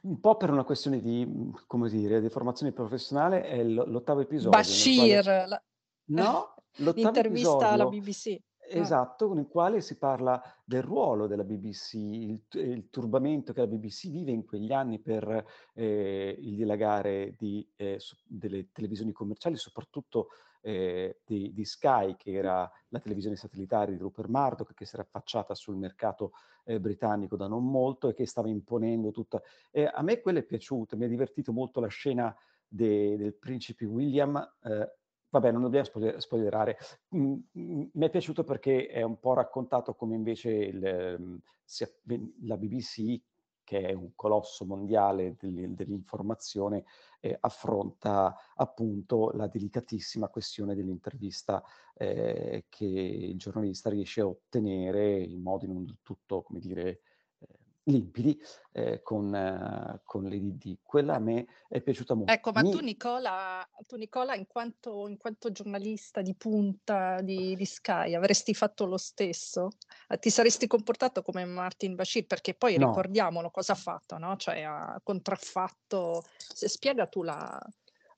un 0.01 0.19
po' 0.19 0.35
per 0.35 0.51
una 0.51 0.63
questione 0.63 1.01
di, 1.01 1.51
come 1.65 1.89
dire, 1.89 2.21
di 2.21 2.29
formazione 2.29 2.71
professionale 2.71 3.43
è 3.43 3.63
l'ottavo 3.63 4.21
episodio. 4.21 4.51
Bashir, 4.51 5.23
quale... 5.23 5.47
la... 5.47 5.63
No, 6.07 6.55
l'intervista 6.93 7.69
alla 7.69 7.87
BBC. 7.87 8.37
Ah. 8.71 8.77
Esatto, 8.79 9.27
con 9.27 9.39
il 9.39 9.47
quale 9.47 9.81
si 9.81 9.97
parla 9.97 10.41
del 10.63 10.81
ruolo 10.81 11.27
della 11.27 11.43
BBC, 11.43 11.93
il, 11.93 12.41
il 12.51 12.89
turbamento 12.89 13.53
che 13.53 13.59
la 13.59 13.67
BBC 13.67 14.09
vive 14.09 14.31
in 14.31 14.45
quegli 14.45 14.71
anni 14.71 14.99
per 14.99 15.45
eh, 15.73 16.35
il 16.39 16.55
dilagare 16.55 17.35
di, 17.37 17.67
eh, 17.75 17.99
su, 17.99 18.15
delle 18.25 18.71
televisioni 18.71 19.11
commerciali, 19.11 19.55
soprattutto 19.55 20.29
eh, 20.61 21.21
di, 21.23 21.53
di, 21.53 21.63
Sky, 21.63 22.15
che 22.15 22.31
era 22.31 22.69
la 22.87 22.99
televisione 22.99 23.35
satellitare 23.35 23.91
di 23.91 23.99
Rupert 23.99 24.29
Murdoch, 24.29 24.73
che 24.73 24.85
si 24.85 24.95
era 24.95 25.03
affacciata 25.03 25.53
sul 25.53 25.75
mercato 25.75 26.31
eh, 26.63 26.79
britannico 26.79 27.35
da 27.35 27.47
non 27.47 27.69
molto 27.69 28.09
e 28.09 28.13
che 28.15 28.25
stava 28.25 28.49
imponendo 28.49 29.11
tutta... 29.11 29.39
a 29.93 30.01
me 30.01 30.21
quello 30.21 30.39
è 30.39 30.43
piaciuto, 30.43 30.97
mi 30.97 31.05
ha 31.05 31.07
divertito 31.07 31.53
molto 31.53 31.79
la 31.79 31.87
scena 31.87 32.35
de, 32.67 33.15
del 33.15 33.35
principe 33.35 33.85
William 33.85 34.35
eh, 34.63 34.97
Vabbè, 35.29 35.51
non 35.51 35.61
dobbiamo 35.61 35.85
spoiler- 35.85 36.17
spoilerare. 36.19 36.77
Mm, 37.15 37.33
mm, 37.59 37.83
mi 37.93 38.05
è 38.05 38.09
piaciuto 38.09 38.43
perché 38.43 38.87
è 38.87 39.01
un 39.01 39.19
po' 39.19 39.33
raccontato 39.33 39.93
come 39.95 40.15
invece 40.15 40.49
il, 40.51 41.17
mm, 41.19 41.35
la 42.43 42.57
BBC, 42.57 43.21
che 43.63 43.81
è 43.81 43.93
un 43.93 44.13
colosso 44.15 44.63
mondiale 44.65 45.35
dell'informazione, 45.39 46.85
eh, 47.19 47.35
affronta 47.39 48.35
appunto 48.55 49.31
la 49.31 49.47
delicatissima 49.47 50.29
questione 50.29 50.75
dell'intervista 50.75 51.63
eh, 51.95 52.65
che 52.69 52.85
il 52.85 53.37
giornalista 53.37 53.89
riesce 53.89 54.21
a 54.21 54.27
ottenere 54.27 55.17
in 55.19 55.41
modo 55.41 55.65
non 55.65 55.83
del 55.83 55.97
tutto, 56.03 56.43
come 56.43 56.59
dire, 56.59 57.01
limpidi 57.85 58.39
eh, 58.71 59.01
con, 59.01 59.31
uh, 59.33 59.99
con 60.03 60.23
l'EDD. 60.23 60.77
Quella 60.83 61.15
a 61.15 61.19
me 61.19 61.45
è 61.67 61.81
piaciuta 61.81 62.13
molto. 62.13 62.31
Ecco, 62.31 62.51
ma 62.51 62.61
Mi... 62.61 62.71
tu, 62.71 62.79
Nicola, 62.79 63.67
tu 63.87 63.95
Nicola 63.95 64.35
in, 64.35 64.47
quanto, 64.47 65.07
in 65.07 65.17
quanto 65.17 65.51
giornalista 65.51 66.21
di 66.21 66.35
punta 66.35 67.21
di, 67.21 67.55
di, 67.55 67.65
Sky, 67.65 68.15
avresti 68.15 68.53
fatto 68.53 68.85
lo 68.85 68.97
stesso? 68.97 69.69
Eh, 70.07 70.17
ti 70.17 70.29
saresti 70.29 70.67
comportato 70.67 71.21
come 71.21 71.45
Martin 71.45 71.95
Bashir? 71.95 72.25
Perché 72.25 72.53
poi 72.53 72.77
no. 72.77 72.87
ricordiamolo 72.87 73.51
cosa 73.51 73.73
ha 73.73 73.77
fatto, 73.77 74.17
no? 74.17 74.35
Cioè 74.37 74.61
ha 74.61 74.99
contraffatto... 75.03 76.23
Se 76.37 76.67
spiega 76.67 77.05
tu 77.07 77.23
la, 77.23 77.59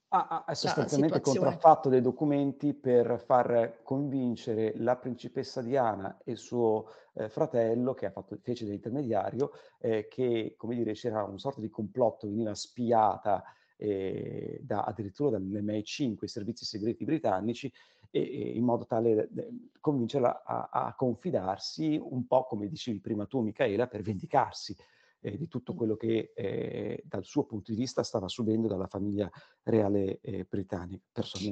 ha, 0.09 0.43
ha 0.45 0.53
sostanzialmente 0.53 1.19
contraffatto 1.19 1.89
dei 1.89 2.01
documenti 2.01 2.73
per 2.73 3.19
far 3.19 3.81
convincere 3.83 4.73
la 4.77 4.95
principessa 4.95 5.61
Diana 5.61 6.17
e 6.23 6.35
suo 6.35 6.89
eh, 7.13 7.29
fratello, 7.29 7.93
che 7.93 8.05
ha 8.05 8.11
fatto, 8.11 8.37
fece 8.41 8.65
da 8.65 8.73
intermediario, 8.73 9.51
eh, 9.79 10.07
che 10.07 10.55
come 10.57 10.75
dire, 10.75 10.93
c'era 10.93 11.23
una 11.23 11.39
sorta 11.39 11.59
di 11.59 11.69
complotto, 11.69 12.27
veniva 12.27 12.53
spiata 12.55 13.43
eh, 13.75 14.59
da, 14.61 14.83
addirittura 14.83 15.37
dall'MI5, 15.37 16.17
i 16.21 16.27
servizi 16.27 16.65
segreti 16.65 17.03
britannici, 17.03 17.71
e, 18.09 18.21
e 18.21 18.51
in 18.55 18.63
modo 18.63 18.85
tale 18.85 19.27
da 19.29 19.43
convincerla 19.81 20.43
a, 20.45 20.69
a 20.71 20.95
confidarsi 20.95 21.99
un 22.01 22.25
po' 22.25 22.45
come 22.45 22.67
dicevi 22.67 22.99
prima 22.99 23.25
tu, 23.25 23.41
Michaela, 23.41 23.87
per 23.87 24.01
vendicarsi 24.01 24.75
eh, 25.21 25.37
di 25.37 25.47
tutto 25.47 25.73
quello 25.73 25.95
che 25.95 26.31
eh, 26.35 27.01
dal 27.05 27.25
suo 27.25 27.45
punto 27.45 27.71
di 27.71 27.77
vista 27.77 28.03
stava 28.03 28.27
subendo 28.27 28.67
dalla 28.67 28.87
famiglia 28.87 29.29
reale 29.63 30.19
eh, 30.21 30.45
britannica. 30.47 31.03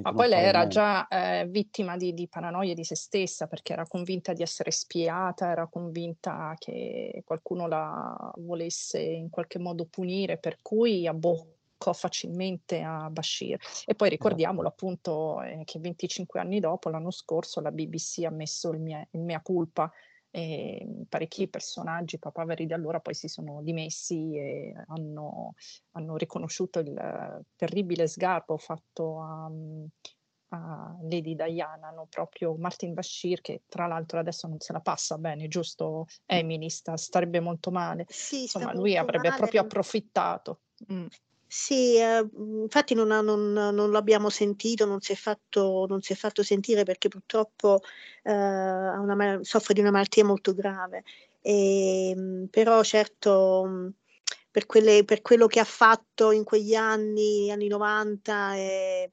Ma 0.01 0.13
poi 0.13 0.29
lei 0.29 0.43
era 0.43 0.60
mai... 0.60 0.67
già 0.69 1.07
eh, 1.07 1.48
vittima 1.48 1.98
di, 1.98 2.13
di 2.13 2.27
paranoia 2.27 2.74
di 2.74 2.84
se 2.84 2.95
stessa 2.95 3.48
perché 3.48 3.74
era 3.74 3.88
convinta 3.88 4.34
di 4.34 4.41
essere 4.41 4.72
spiata, 4.72 5.50
era 5.50 5.67
convinta 5.67 6.55
che 6.57 7.22
qualcuno 7.25 7.67
la 7.67 8.31
volesse 8.38 9.00
in 9.00 9.29
qualche 9.29 9.60
modo 9.60 9.86
punire, 9.86 10.38
per 10.38 10.60
cui 10.62 11.07
abboccò 11.07 11.93
facilmente 11.93 12.81
a 12.81 13.10
Bashir. 13.10 13.57
E 13.86 13.95
poi 13.95 14.07
esatto. 14.07 14.10
ricordiamolo 14.10 14.67
appunto 14.67 15.41
eh, 15.41 15.62
che 15.65 15.79
25 15.79 16.39
anni 16.39 16.60
dopo, 16.60 16.89
l'anno 16.89 17.12
scorso, 17.12 17.62
la 17.62 17.72
BBC 17.72 18.24
ha 18.25 18.31
messo 18.31 18.72
il 18.72 18.79
mia, 18.79 19.05
il 19.12 19.22
mea 19.22 19.41
culpa 19.41 19.91
e 20.36 20.86
parecchi 21.08 21.48
personaggi 21.48 22.20
papaveri 22.20 22.65
di 22.65 22.74
allora 22.74 23.00
poi 23.00 23.13
si 23.13 23.30
sono 23.30 23.62
dimessi 23.63 24.36
e 24.36 24.74
hanno, 24.88 25.54
hanno 25.92 26.18
riconosciuto 26.18 26.80
il 26.80 27.46
terribile 27.56 28.06
sgarbo 28.06 28.58
fatto 28.58 29.22
a, 29.22 29.50
a 30.50 30.98
Lady 31.04 31.36
Diana, 31.36 31.89
no? 31.92 32.08
proprio 32.10 32.54
Martin 32.56 32.94
Bashir 32.94 33.39
che 33.39 33.62
tra 33.70 33.88
l'altro 33.88 34.20
adesso 34.20 34.46
non 34.50 34.60
se 34.60 34.74
la 34.74 34.82
passa 34.82 35.18
bene, 35.18 35.48
giusto 35.48 36.06
Emily, 36.25 36.70
sta, 36.70 36.98
starebbe 36.98 37.39
molto 37.39 37.72
male, 37.72 38.06
sì, 38.10 38.42
insomma 38.42 38.74
lui 38.74 38.98
avrebbe 38.98 39.30
male. 39.30 39.39
proprio 39.39 39.62
approfittato. 39.62 40.60
Mm. 40.92 41.06
Sì, 41.48 41.98
eh, 41.98 42.28
infatti 42.34 42.94
non, 42.96 43.12
ha, 43.12 43.22
non, 43.22 43.54
non, 43.54 43.92
l'abbiamo 43.92 44.30
sentito, 44.30 44.86
non 44.86 45.02
si 45.02 45.12
è 45.12 45.16
fatto, 45.16 45.86
non 45.88 46.02
si 46.02 46.14
è 46.14 46.16
fatto 46.16 46.44
sentire 46.44 46.84
perché 46.84 47.08
purtroppo 47.08 47.82
eh, 48.24 48.32
una, 48.34 49.40
soffre 49.42 49.74
di 49.74 49.80
una 49.82 49.92
malattia 49.92 50.25
molto 50.25 50.54
grave. 50.54 51.04
Ehm, 51.42 52.48
però 52.50 52.84
certo 52.84 53.94
per, 54.50 54.66
quelle, 54.66 55.04
per, 55.04 55.22
quello 55.22 55.48
che 55.48 55.60
ha 55.60 55.66
fatto 55.66 56.32
in 56.32 56.44
quegli 56.44 56.75
anni, 56.75 57.52
anni 57.52 57.68
90, 57.68 58.56
e, 58.56 59.10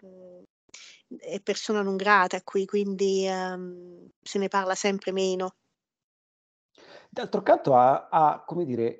è 1.19 1.41
persona 1.41 1.83
non 1.83 1.97
grata 1.97 2.41
qui, 2.43 2.65
quindi 2.65 3.27
um, 3.29 4.09
se 4.23 4.39
ne 4.39 4.49
parla 4.49 4.75
sempre 4.75 5.13
meno. 5.13 5.57
D'altro 7.11 7.43
canto 7.43 7.77
ha, 7.77 8.09
ha 8.09 8.43
come 8.47 8.65
dire, 8.65 8.99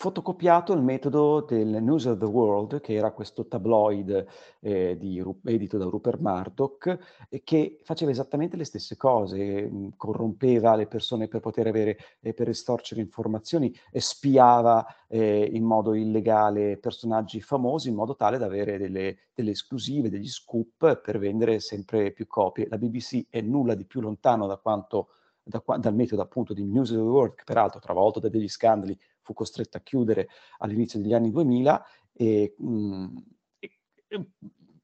fotocopiato 0.00 0.72
il 0.74 0.80
metodo 0.80 1.40
del 1.40 1.82
News 1.82 2.04
of 2.04 2.18
the 2.18 2.24
World, 2.24 2.80
che 2.80 2.94
era 2.94 3.10
questo 3.10 3.48
tabloid 3.48 4.26
eh, 4.60 4.96
di, 4.96 5.20
edito 5.44 5.76
da 5.76 5.86
Rupert 5.86 6.20
Murdoch, 6.20 7.26
che 7.42 7.80
faceva 7.82 8.12
esattamente 8.12 8.56
le 8.56 8.62
stesse 8.62 8.96
cose, 8.96 9.68
mh, 9.68 9.96
corrompeva 9.96 10.76
le 10.76 10.86
persone 10.86 11.26
per 11.26 11.40
poter 11.40 11.66
avere, 11.66 11.98
eh, 12.20 12.32
per 12.32 12.48
estorcere 12.48 13.00
informazioni, 13.00 13.74
spiava 13.92 14.86
eh, 15.08 15.50
in 15.52 15.64
modo 15.64 15.94
illegale 15.94 16.76
personaggi 16.76 17.40
famosi 17.40 17.88
in 17.88 17.96
modo 17.96 18.14
tale 18.14 18.38
da 18.38 18.46
avere 18.46 18.78
delle, 18.78 19.16
delle 19.34 19.50
esclusive, 19.50 20.10
degli 20.10 20.28
scoop 20.28 21.00
per 21.00 21.18
vendere 21.18 21.58
sempre 21.58 22.12
più 22.12 22.28
copie. 22.28 22.68
La 22.70 22.78
BBC 22.78 23.26
è 23.28 23.40
nulla 23.40 23.74
di 23.74 23.84
più 23.84 24.00
lontano 24.00 24.46
da 24.46 24.58
quanto 24.58 25.08
da, 25.48 25.62
dal 25.78 25.94
metodo 25.94 26.22
appunto 26.22 26.52
di 26.52 26.62
News 26.62 26.90
of 26.90 26.98
the 26.98 27.02
World, 27.02 27.34
che 27.34 27.44
peraltro 27.44 27.80
travolto 27.80 28.20
da 28.20 28.28
degli 28.28 28.48
scandali 28.48 28.96
fu 29.28 29.34
costretto 29.34 29.76
a 29.76 29.80
chiudere 29.80 30.28
all'inizio 30.58 30.98
degli 30.98 31.12
anni 31.12 31.30
2000 31.30 31.84
e, 32.14 32.54
mh, 32.56 32.66
mm, 32.66 33.16
e 33.58 34.30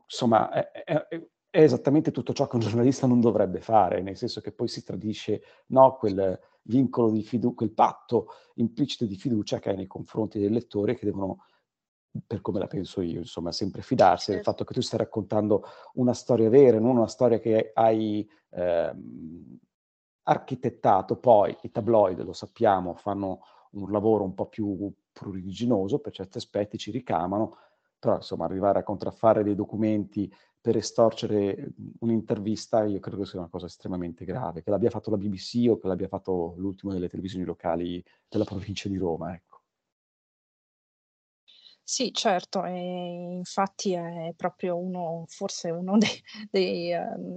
insomma 0.05 0.51
è, 0.51 0.85
è, 0.85 1.09
è, 1.09 1.63
esattamente 1.63 2.11
tutto 2.11 2.35
ciò 2.35 2.47
che 2.47 2.57
un 2.57 2.61
giornalista 2.61 3.07
non 3.07 3.21
dovrebbe 3.21 3.63
fare, 3.63 4.03
nel 4.03 4.19
senso 4.19 4.43
che 4.43 4.53
poi 4.53 4.69
si 4.69 4.85
tradisce 4.85 5.43
no, 5.69 5.97
quel 5.97 6.39
vincolo 6.65 7.11
di 7.11 7.23
fiducia, 7.23 7.55
quel 7.55 7.73
patto 7.73 8.27
implicito 8.57 9.07
di 9.07 9.17
fiducia 9.17 9.61
che 9.61 9.71
hai 9.71 9.77
nei 9.77 9.87
confronti 9.87 10.39
del 10.39 10.53
lettore 10.53 10.95
che 10.95 11.07
devono 11.07 11.47
per 12.27 12.43
come 12.43 12.59
la 12.59 12.67
penso 12.67 13.01
io, 13.01 13.21
insomma, 13.21 13.51
sempre 13.51 13.83
fidarsi 13.83 14.27
certo. 14.27 14.35
del 14.35 14.45
fatto 14.45 14.65
che 14.65 14.75
tu 14.75 14.81
stai 14.83 14.99
raccontando 14.99 15.65
una 15.95 16.13
storia 16.13 16.49
vera, 16.49 16.79
non 16.79 16.97
una 16.97 17.09
storia 17.09 17.41
che 17.41 17.73
hai 17.75 18.29
eh, 18.51 18.95
architettato. 20.23 21.17
Poi 21.17 21.57
i 21.63 21.71
tabloid, 21.71 22.23
lo 22.23 22.33
sappiamo, 22.33 22.95
fanno 22.95 23.41
un 23.75 23.91
lavoro 23.91 24.25
un 24.25 24.35
po' 24.35 24.47
più 24.47 24.93
pruriginoso, 25.13 25.99
per 25.99 26.13
certi 26.13 26.39
aspetti 26.39 26.79
ci 26.79 26.91
ricamano, 26.91 27.57
però 27.99 28.17
insomma 28.17 28.45
arrivare 28.45 28.81
a 28.81 28.83
contraffare 28.83 29.43
dei 29.43 29.55
documenti 29.55 30.31
per 30.61 30.77
estorcere 30.77 31.75
un'intervista 32.01 32.85
io 32.85 32.99
credo 32.99 33.25
sia 33.25 33.39
una 33.39 33.49
cosa 33.49 33.67
estremamente 33.67 34.25
grave, 34.25 34.63
che 34.63 34.71
l'abbia 34.71 34.91
fatto 34.91 35.11
la 35.11 35.19
BBC 35.19 35.67
o 35.69 35.79
che 35.79 35.87
l'abbia 35.87 36.09
fatto 36.09 36.55
l'ultimo 36.57 36.93
delle 36.93 37.09
televisioni 37.09 37.45
locali 37.45 38.03
della 38.29 38.45
provincia 38.45 38.89
di 38.89 38.97
Roma. 38.97 39.35
Ecco. 39.35 39.54
Sì, 41.87 42.13
certo, 42.15 42.65
e 42.65 42.71
infatti 43.37 43.93
è 43.93 44.33
proprio 44.35 44.79
uno 44.79 45.25
forse 45.29 45.69
uno 45.69 45.99
dei 45.99 46.23
dei 46.51 46.91
ehm, 46.93 47.37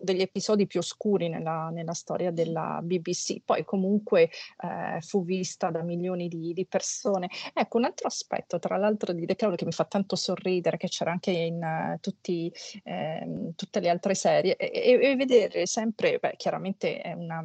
degli 0.00 0.22
episodi 0.22 0.66
più 0.66 0.80
oscuri 0.80 1.28
nella 1.28 1.68
nella 1.70 1.92
storia 1.92 2.30
della 2.30 2.80
BBC. 2.82 3.42
Poi 3.44 3.64
comunque, 3.66 4.30
ehm, 4.62 5.00
fu 5.00 5.24
vista 5.26 5.70
da 5.70 5.82
milioni 5.82 6.28
di 6.28 6.54
di 6.54 6.66
persone. 6.66 7.28
Ecco, 7.52 7.76
un 7.76 7.84
altro 7.84 8.06
aspetto, 8.06 8.58
tra 8.58 8.78
l'altro 8.78 9.12
di 9.12 9.26
The 9.26 9.36
Crown 9.36 9.56
che 9.56 9.66
mi 9.66 9.72
fa 9.72 9.84
tanto 9.84 10.16
sorridere, 10.16 10.78
che 10.78 10.88
c'era 10.88 11.10
anche 11.10 11.30
in 11.32 11.62
uh, 11.62 11.98
tutti 12.00 12.50
ehm, 12.82 13.52
tutte 13.56 13.80
le 13.80 13.90
altre 13.90 14.14
serie, 14.14 14.56
e 14.56 14.98
e 15.10 15.16
vedere 15.16 15.66
sempre 15.66 16.18
beh, 16.18 16.34
chiaramente 16.38 16.98
è 17.02 17.12
una 17.12 17.44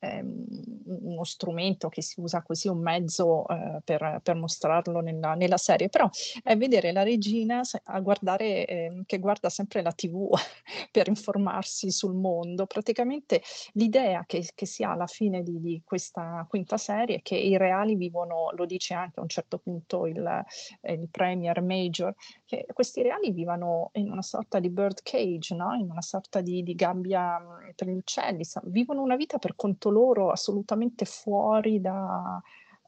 uno 0.00 1.24
strumento 1.24 1.88
che 1.88 2.02
si 2.02 2.20
usa 2.20 2.42
così, 2.42 2.68
un 2.68 2.80
mezzo 2.80 3.46
eh, 3.48 3.80
per, 3.84 4.20
per, 4.22 4.34
mostrarlo 4.36 5.00
nella, 5.00 5.34
nella, 5.34 5.56
serie, 5.56 5.88
però 5.88 6.08
è 6.42 6.56
vedere 6.56 6.92
la 6.92 7.02
regina 7.02 7.62
a 7.84 8.00
guardare, 8.00 8.66
eh, 8.66 9.02
che 9.06 9.18
guarda 9.18 9.48
sempre 9.48 9.82
la 9.82 9.92
tv 9.92 10.28
per 10.90 11.08
informarsi 11.08 11.90
sul 11.90 12.14
mondo. 12.14 12.66
Praticamente 12.66 13.42
l'idea 13.72 14.24
che, 14.26 14.48
che 14.54 14.66
si 14.66 14.82
ha 14.82 14.92
alla 14.92 15.06
fine 15.06 15.42
di, 15.42 15.60
di, 15.60 15.82
questa 15.84 16.44
quinta 16.48 16.76
serie 16.76 17.16
è 17.16 17.22
che 17.22 17.36
i 17.36 17.56
reali 17.56 17.94
vivono, 17.96 18.50
lo 18.54 18.66
dice 18.66 18.94
anche 18.94 19.20
a 19.20 19.22
un 19.22 19.28
certo 19.28 19.58
punto 19.58 20.06
il, 20.06 20.44
il 20.82 21.08
premier 21.10 21.62
Major, 21.62 22.14
che 22.44 22.66
questi 22.72 23.02
reali 23.02 23.30
vivono 23.32 23.90
in 23.94 24.10
una 24.10 24.22
sorta 24.22 24.60
di 24.60 24.68
bird 24.68 25.00
cage, 25.02 25.54
no? 25.54 25.74
in 25.74 25.90
una 25.90 26.02
sorta 26.02 26.40
di, 26.40 26.62
di 26.62 26.74
gabbia 26.74 27.38
mm, 27.38 27.70
per 27.74 27.88
gli 27.88 27.96
uccelli, 27.96 28.44
vivono 28.64 29.02
una 29.02 29.16
vita 29.16 29.38
per 29.38 29.54
conto 29.56 29.85
loro 29.90 30.30
assolutamente 30.30 31.04
fuori 31.04 31.80
da, 31.80 32.40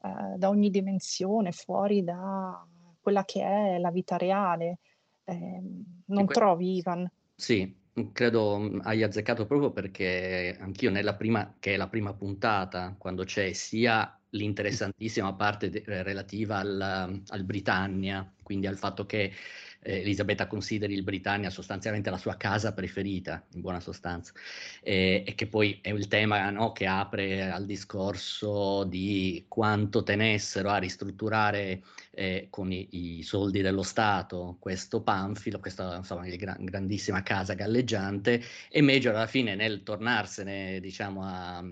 eh, 0.03 0.37
da 0.37 0.49
ogni 0.49 0.69
dimensione, 0.69 1.51
fuori 1.51 2.03
da 2.03 2.65
quella 2.99 3.25
che 3.25 3.41
è 3.41 3.77
la 3.77 3.91
vita 3.91 4.17
reale. 4.17 4.79
Eh, 5.23 5.61
non 6.05 6.25
que- 6.25 6.33
trovi, 6.33 6.77
Ivan? 6.77 7.09
Sì, 7.35 7.75
credo 8.11 8.57
mm, 8.59 8.79
hai 8.83 9.03
azzeccato 9.03 9.45
proprio 9.45 9.71
perché 9.71 10.57
anch'io 10.59 10.91
nella 10.91 11.15
prima, 11.15 11.55
che 11.59 11.73
è 11.73 11.77
la 11.77 11.87
prima 11.87 12.13
puntata, 12.13 12.95
quando 12.97 13.23
c'è 13.23 13.53
sia 13.53 14.18
l'interessantissima 14.31 15.33
parte 15.33 15.69
de- 15.69 15.83
relativa 15.85 16.57
al, 16.57 17.21
al 17.27 17.43
Britannia, 17.43 18.31
quindi 18.43 18.67
al 18.67 18.77
fatto 18.77 19.05
che 19.05 19.33
eh, 19.81 19.99
Elisabetta 20.01 20.47
consideri 20.47 20.93
il 20.93 21.03
Britannia 21.03 21.49
sostanzialmente 21.49 22.09
la 22.09 22.17
sua 22.17 22.35
casa 22.35 22.73
preferita, 22.73 23.45
in 23.53 23.61
buona 23.61 23.79
sostanza, 23.79 24.33
e, 24.81 25.23
e 25.25 25.35
che 25.35 25.47
poi 25.47 25.79
è 25.81 25.89
il 25.89 26.07
tema 26.07 26.49
no, 26.49 26.71
che 26.71 26.85
apre 26.85 27.49
al 27.49 27.65
discorso 27.65 28.83
di 28.83 29.45
quanto 29.47 30.03
tenessero 30.03 30.69
a 30.69 30.77
ristrutturare 30.77 31.83
eh, 32.11 32.47
con 32.49 32.71
i, 32.71 33.19
i, 33.19 33.23
soldi 33.23 33.61
dello 33.61 33.83
Stato 33.83 34.57
questo 34.59 35.01
panfilo, 35.01 35.59
questa 35.59 35.97
insomma, 35.97 36.27
gran, 36.27 36.63
grandissima 36.65 37.23
casa 37.23 37.53
galleggiante, 37.53 38.41
e 38.69 38.81
Major 38.81 39.15
alla 39.15 39.27
fine 39.27 39.55
nel 39.55 39.83
tornarsene 39.83 40.79
diciamo 40.79 41.21
a 41.23 41.63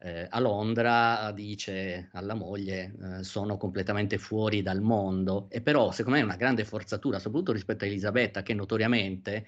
eh, 0.00 0.26
a 0.28 0.38
Londra 0.38 1.32
dice 1.32 2.08
alla 2.12 2.34
moglie 2.34 2.92
eh, 3.18 3.24
sono 3.24 3.56
completamente 3.56 4.18
fuori 4.18 4.62
dal 4.62 4.80
mondo 4.80 5.48
e 5.50 5.60
però 5.60 5.90
secondo 5.90 6.18
me 6.18 6.24
è 6.24 6.26
una 6.26 6.36
grande 6.36 6.64
forzatura 6.64 7.18
soprattutto 7.18 7.52
rispetto 7.52 7.84
a 7.84 7.88
Elisabetta 7.88 8.42
che 8.42 8.54
notoriamente 8.54 9.46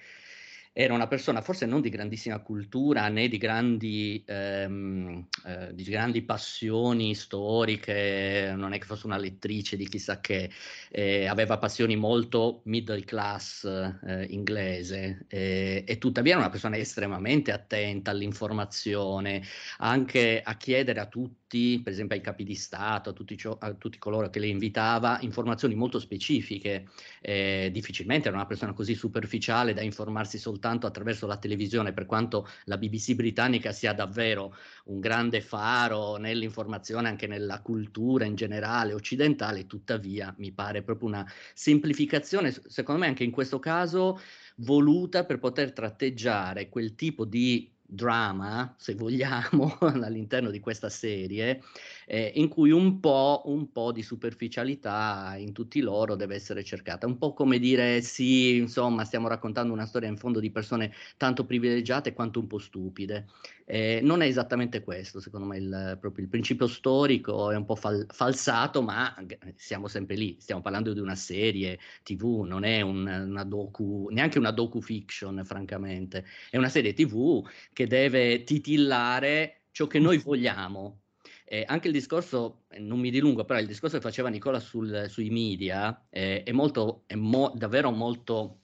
era 0.73 0.93
una 0.93 1.07
persona 1.07 1.41
forse 1.41 1.65
non 1.65 1.81
di 1.81 1.89
grandissima 1.89 2.39
cultura 2.39 3.09
né 3.09 3.27
di 3.27 3.37
grandi, 3.37 4.23
ehm, 4.25 5.27
eh, 5.45 5.73
di 5.73 5.83
grandi 5.83 6.21
passioni 6.23 7.13
storiche, 7.13 8.53
non 8.55 8.71
è 8.73 8.79
che 8.79 8.85
fosse 8.85 9.05
una 9.05 9.17
lettrice 9.17 9.75
di 9.75 9.87
chissà 9.87 10.21
che, 10.21 10.49
eh, 10.89 11.25
aveva 11.27 11.57
passioni 11.57 11.95
molto 11.97 12.61
middle 12.65 13.03
class 13.03 13.65
eh, 13.65 14.25
inglese 14.29 15.25
eh, 15.27 15.83
e 15.85 15.97
tuttavia 15.97 16.31
era 16.33 16.41
una 16.41 16.49
persona 16.49 16.77
estremamente 16.77 17.51
attenta 17.51 18.11
all'informazione, 18.11 19.43
anche 19.79 20.41
a 20.41 20.55
chiedere 20.55 20.99
a 21.01 21.05
tutti, 21.07 21.40
per 21.83 21.91
esempio 21.91 22.15
ai 22.15 22.21
capi 22.21 22.43
di 22.43 22.55
Stato, 22.55 23.09
a 23.09 23.13
tutti, 23.13 23.35
cio- 23.35 23.57
a 23.59 23.73
tutti 23.73 23.97
coloro 23.97 24.29
che 24.29 24.39
le 24.39 24.47
invitava, 24.47 25.19
informazioni 25.21 25.75
molto 25.75 25.99
specifiche. 25.99 26.87
Eh, 27.21 27.69
difficilmente 27.73 28.27
era 28.27 28.37
una 28.37 28.45
persona 28.45 28.73
così 28.73 28.95
superficiale 28.95 29.73
da 29.73 29.81
informarsi 29.81 30.37
soltanto 30.37 30.87
attraverso 30.87 31.27
la 31.27 31.37
televisione, 31.37 31.93
per 31.93 32.05
quanto 32.05 32.47
la 32.65 32.77
BBC 32.77 33.15
britannica 33.15 33.71
sia 33.71 33.93
davvero 33.93 34.55
un 34.85 34.99
grande 34.99 35.41
faro 35.41 36.15
nell'informazione, 36.15 37.09
anche 37.09 37.27
nella 37.27 37.61
cultura 37.61 38.25
in 38.25 38.35
generale 38.35 38.93
occidentale, 38.93 39.67
tuttavia 39.67 40.33
mi 40.37 40.51
pare 40.51 40.83
proprio 40.83 41.09
una 41.09 41.29
semplificazione, 41.53 42.55
secondo 42.67 43.01
me 43.01 43.07
anche 43.07 43.23
in 43.23 43.31
questo 43.31 43.59
caso 43.59 44.19
voluta 44.57 45.25
per 45.25 45.39
poter 45.39 45.73
tratteggiare 45.73 46.69
quel 46.69 46.95
tipo 46.95 47.25
di 47.25 47.69
drama, 47.93 48.73
se 48.77 48.95
vogliamo, 48.95 49.77
all'interno 49.81 50.49
di 50.49 50.61
questa 50.61 50.87
serie, 50.87 51.61
eh, 52.07 52.31
in 52.35 52.47
cui 52.47 52.71
un 52.71 52.99
po', 53.01 53.41
un 53.45 53.71
po' 53.71 53.91
di 53.91 54.01
superficialità 54.01 55.35
in 55.37 55.51
tutti 55.51 55.81
loro 55.81 56.15
deve 56.15 56.35
essere 56.35 56.63
cercata. 56.63 57.05
Un 57.05 57.17
po' 57.17 57.33
come 57.33 57.59
dire 57.59 58.01
sì, 58.01 58.55
insomma, 58.55 59.03
stiamo 59.03 59.27
raccontando 59.27 59.73
una 59.73 59.85
storia 59.85 60.07
in 60.07 60.17
fondo 60.17 60.39
di 60.39 60.51
persone 60.51 60.93
tanto 61.17 61.45
privilegiate 61.45 62.13
quanto 62.13 62.39
un 62.39 62.47
po' 62.47 62.59
stupide. 62.59 63.27
Eh, 63.65 64.01
non 64.03 64.21
è 64.21 64.25
esattamente 64.25 64.83
questo, 64.83 65.19
secondo 65.19 65.45
me, 65.45 65.57
il, 65.57 65.97
proprio 65.99 66.25
il 66.25 66.29
principio 66.29 66.67
storico 66.67 67.51
è 67.51 67.55
un 67.55 67.63
po' 67.65 67.75
fal- 67.75 68.05
falsato, 68.09 68.81
ma 68.81 69.15
siamo 69.55 69.87
sempre 69.87 70.15
lì, 70.15 70.35
stiamo 70.39 70.61
parlando 70.61 70.91
di 70.91 70.99
una 70.99 71.15
serie 71.15 71.79
TV, 72.03 72.43
non 72.45 72.63
è 72.65 72.81
un, 72.81 73.05
una 73.07 73.43
docu, 73.45 74.07
neanche 74.11 74.39
una 74.39 74.51
docu-fiction, 74.51 75.43
francamente, 75.45 76.25
è 76.49 76.57
una 76.57 76.67
serie 76.67 76.93
TV 76.93 77.47
che 77.71 77.80
deve 77.87 78.43
titillare 78.43 79.67
ciò 79.71 79.87
che 79.87 79.99
noi 79.99 80.17
vogliamo, 80.17 81.01
eh, 81.45 81.63
anche 81.67 81.87
il 81.87 81.93
discorso, 81.93 82.65
non 82.77 82.99
mi 82.99 83.11
dilungo, 83.11 83.43
però 83.43 83.59
il 83.59 83.67
discorso 83.67 83.97
che 83.97 84.01
faceva 84.01 84.29
Nicola 84.29 84.59
sul, 84.59 85.07
sui 85.09 85.29
media 85.29 86.07
eh, 86.09 86.43
è, 86.43 86.51
molto, 86.51 87.03
è 87.07 87.15
mo- 87.15 87.51
davvero 87.55 87.91
molto 87.91 88.60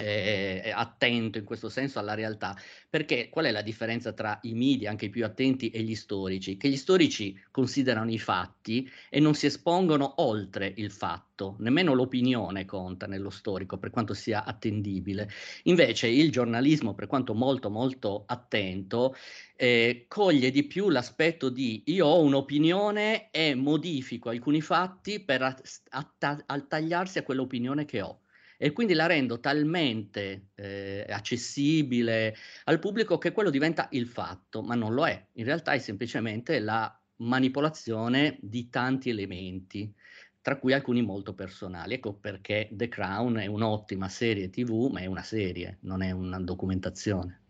eh, 0.00 0.72
attento 0.74 1.38
in 1.38 1.44
questo 1.44 1.68
senso 1.68 1.98
alla 1.98 2.14
realtà, 2.14 2.56
perché 2.88 3.28
qual 3.28 3.44
è 3.44 3.50
la 3.50 3.62
differenza 3.62 4.12
tra 4.12 4.38
i 4.42 4.54
media, 4.54 4.90
anche 4.90 5.06
i 5.06 5.10
più 5.10 5.24
attenti, 5.24 5.70
e 5.70 5.82
gli 5.82 5.94
storici? 5.94 6.56
Che 6.56 6.68
gli 6.68 6.76
storici 6.76 7.38
considerano 7.50 8.10
i 8.10 8.18
fatti 8.18 8.90
e 9.08 9.20
non 9.20 9.34
si 9.34 9.46
espongono 9.46 10.14
oltre 10.22 10.72
il 10.76 10.90
fatto, 10.90 11.56
nemmeno 11.58 11.94
l'opinione 11.94 12.64
conta 12.64 13.06
nello 13.06 13.30
storico, 13.30 13.78
per 13.78 13.90
quanto 13.90 14.14
sia 14.14 14.44
attendibile. 14.44 15.30
Invece 15.64 16.08
il 16.08 16.30
giornalismo, 16.30 16.94
per 16.94 17.06
quanto 17.06 17.34
molto 17.34 17.70
molto 17.70 18.24
attento, 18.26 19.14
eh, 19.56 20.06
coglie 20.08 20.50
di 20.50 20.64
più 20.64 20.88
l'aspetto 20.88 21.50
di 21.50 21.82
io 21.86 22.06
ho 22.06 22.22
un'opinione 22.22 23.30
e 23.30 23.54
modifico 23.54 24.30
alcuni 24.30 24.60
fatti 24.60 25.20
per 25.20 25.54
attagliarsi 26.46 27.18
a 27.18 27.22
quell'opinione 27.22 27.84
che 27.84 28.00
ho 28.00 28.20
e 28.62 28.72
quindi 28.72 28.92
la 28.92 29.06
rendo 29.06 29.40
talmente 29.40 30.48
eh, 30.54 31.06
accessibile 31.08 32.36
al 32.64 32.78
pubblico 32.78 33.16
che 33.16 33.32
quello 33.32 33.48
diventa 33.48 33.88
il 33.92 34.06
fatto, 34.06 34.60
ma 34.60 34.74
non 34.74 34.92
lo 34.92 35.06
è. 35.06 35.28
In 35.36 35.46
realtà 35.46 35.72
è 35.72 35.78
semplicemente 35.78 36.58
la 36.58 36.94
manipolazione 37.16 38.36
di 38.42 38.68
tanti 38.68 39.08
elementi, 39.08 39.90
tra 40.42 40.58
cui 40.58 40.74
alcuni 40.74 41.00
molto 41.00 41.32
personali. 41.32 41.94
Ecco 41.94 42.12
perché 42.12 42.68
The 42.72 42.88
Crown 42.88 43.36
è 43.36 43.46
un'ottima 43.46 44.10
serie 44.10 44.50
TV, 44.50 44.90
ma 44.92 45.00
è 45.00 45.06
una 45.06 45.22
serie, 45.22 45.78
non 45.80 46.02
è 46.02 46.10
una 46.10 46.38
documentazione. 46.38 47.40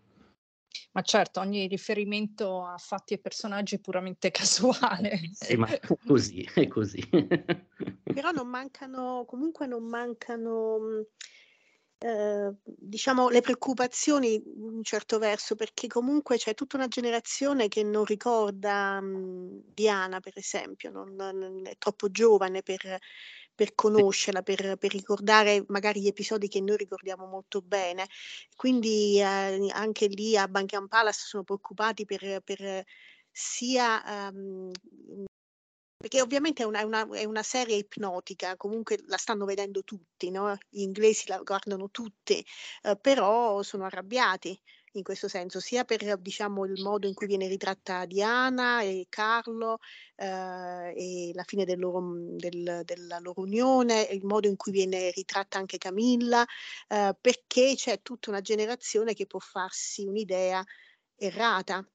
Ma 0.93 1.03
certo, 1.03 1.41
ogni 1.41 1.67
riferimento 1.67 2.65
a 2.65 2.77
fatti 2.77 3.15
e 3.15 3.19
personaggi 3.19 3.77
è 3.77 3.81
puramente 3.81 4.31
casuale. 5.01 5.21
Sì, 5.33 5.57
ma 5.57 5.69
così, 6.07 6.49
è 6.55 6.67
così. 6.69 7.01
Però 8.13 8.31
non 8.33 8.49
mancano, 8.49 9.25
comunque 9.27 9.67
non 9.67 9.85
mancano, 9.85 11.05
eh, 11.99 12.55
diciamo, 12.65 13.29
le 13.29 13.41
preoccupazioni 13.41 14.35
in 14.35 14.63
un 14.63 14.83
certo 14.83 15.19
verso, 15.19 15.55
perché 15.55 15.87
comunque 15.87 16.37
c'è 16.37 16.55
tutta 16.55 16.77
una 16.77 16.89
generazione 16.89 17.69
che 17.69 17.85
non 17.85 18.05
ricorda 18.05 19.01
mh, 19.01 19.63
Diana, 19.75 20.21
per 20.21 20.37
esempio, 20.37 20.91
non, 20.91 21.15
non 21.15 21.63
è 21.67 21.77
troppo 21.79 22.11
giovane 22.11 22.63
per 22.63 22.99
per 23.61 23.75
conoscerla, 23.75 24.41
per, 24.41 24.79
per, 24.79 24.91
ricordare 24.91 25.63
magari 25.69 26.01
gli 26.01 26.07
episodi 26.07 26.49
che 26.49 26.63
noi 26.63 26.79
ricordiamo 26.79 27.27
molto 27.27 27.61
bene. 27.61 28.07
Quindi 28.57 29.21
eh, 29.21 29.69
anche 29.73 30.07
lì 30.07 30.35
a 30.35 30.49
Buckingham 30.49 30.87
Palace 30.87 31.27
sono 31.27 31.45
preoccupati 31.45 32.07
per, 32.07 32.41
per 32.43 32.83
sia... 33.31 34.31
Um, 34.33 34.71
perché 35.95 36.23
ovviamente 36.23 36.63
è 36.63 36.67
una, 36.67 36.83
una, 36.87 37.07
è 37.11 37.25
una, 37.25 37.43
serie 37.43 37.77
ipnotica, 37.77 38.57
comunque 38.57 38.99
la 39.09 39.19
stanno 39.19 39.45
vedendo 39.45 39.85
tutti, 39.85 40.31
no? 40.31 40.57
gli 40.71 40.81
inglesi 40.81 41.29
la 41.29 41.37
guardano 41.45 41.91
tutti, 41.91 42.43
eh, 42.85 42.97
però 42.97 43.63
sono 43.63 43.85
arrabbiati 43.85 44.59
in 44.93 45.03
questo 45.03 45.29
senso, 45.29 45.61
sia 45.61 45.85
per 45.85 46.19
diciamo, 46.19 46.65
il 46.65 46.83
modo 46.83 47.07
in 47.07 47.15
cui 47.15 47.27
viene 47.27 47.47
ritratta 47.47 48.07
Diana 48.07 48.83
e 48.83 49.07
Carlo 49.09 49.79
eh, 50.17 50.93
e 50.97 51.31
la 51.35 51.45
fine 51.45 51.65
del 51.65 51.79
loro, 51.79 52.01
mhmm, 52.01 52.37
del, 52.37 52.83
della 52.85 53.19
loro 53.21 53.43
unione, 53.43 54.03
il 54.11 54.25
modo 54.25 54.49
in 54.49 54.57
cui 54.57 54.73
viene 54.73 55.11
ritratta 55.11 55.59
anche 55.59 55.79
Camilla, 55.79 56.45
eh, 56.89 57.15
perché 57.21 57.75
c'è 57.77 58.03
tutta 58.03 58.31
una 58.31 58.41
generazione 58.41 59.15
che 59.15 59.27
può 59.27 59.39
farsi 59.39 60.05
un'idea 60.07 60.65
errata. 61.17 61.87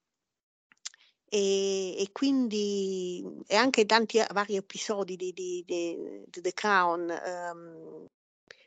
E, 1.28 2.00
e, 2.02 2.12
quindi 2.12 3.22
e 3.48 3.56
anche 3.56 3.86
tanti 3.86 4.24
vari 4.32 4.56
episodi 4.56 5.16
di, 5.16 5.34
di, 5.34 5.64
di, 5.66 5.98
di 6.28 6.42
The 6.42 6.54
Crown 6.54 7.10
um, 7.10 8.08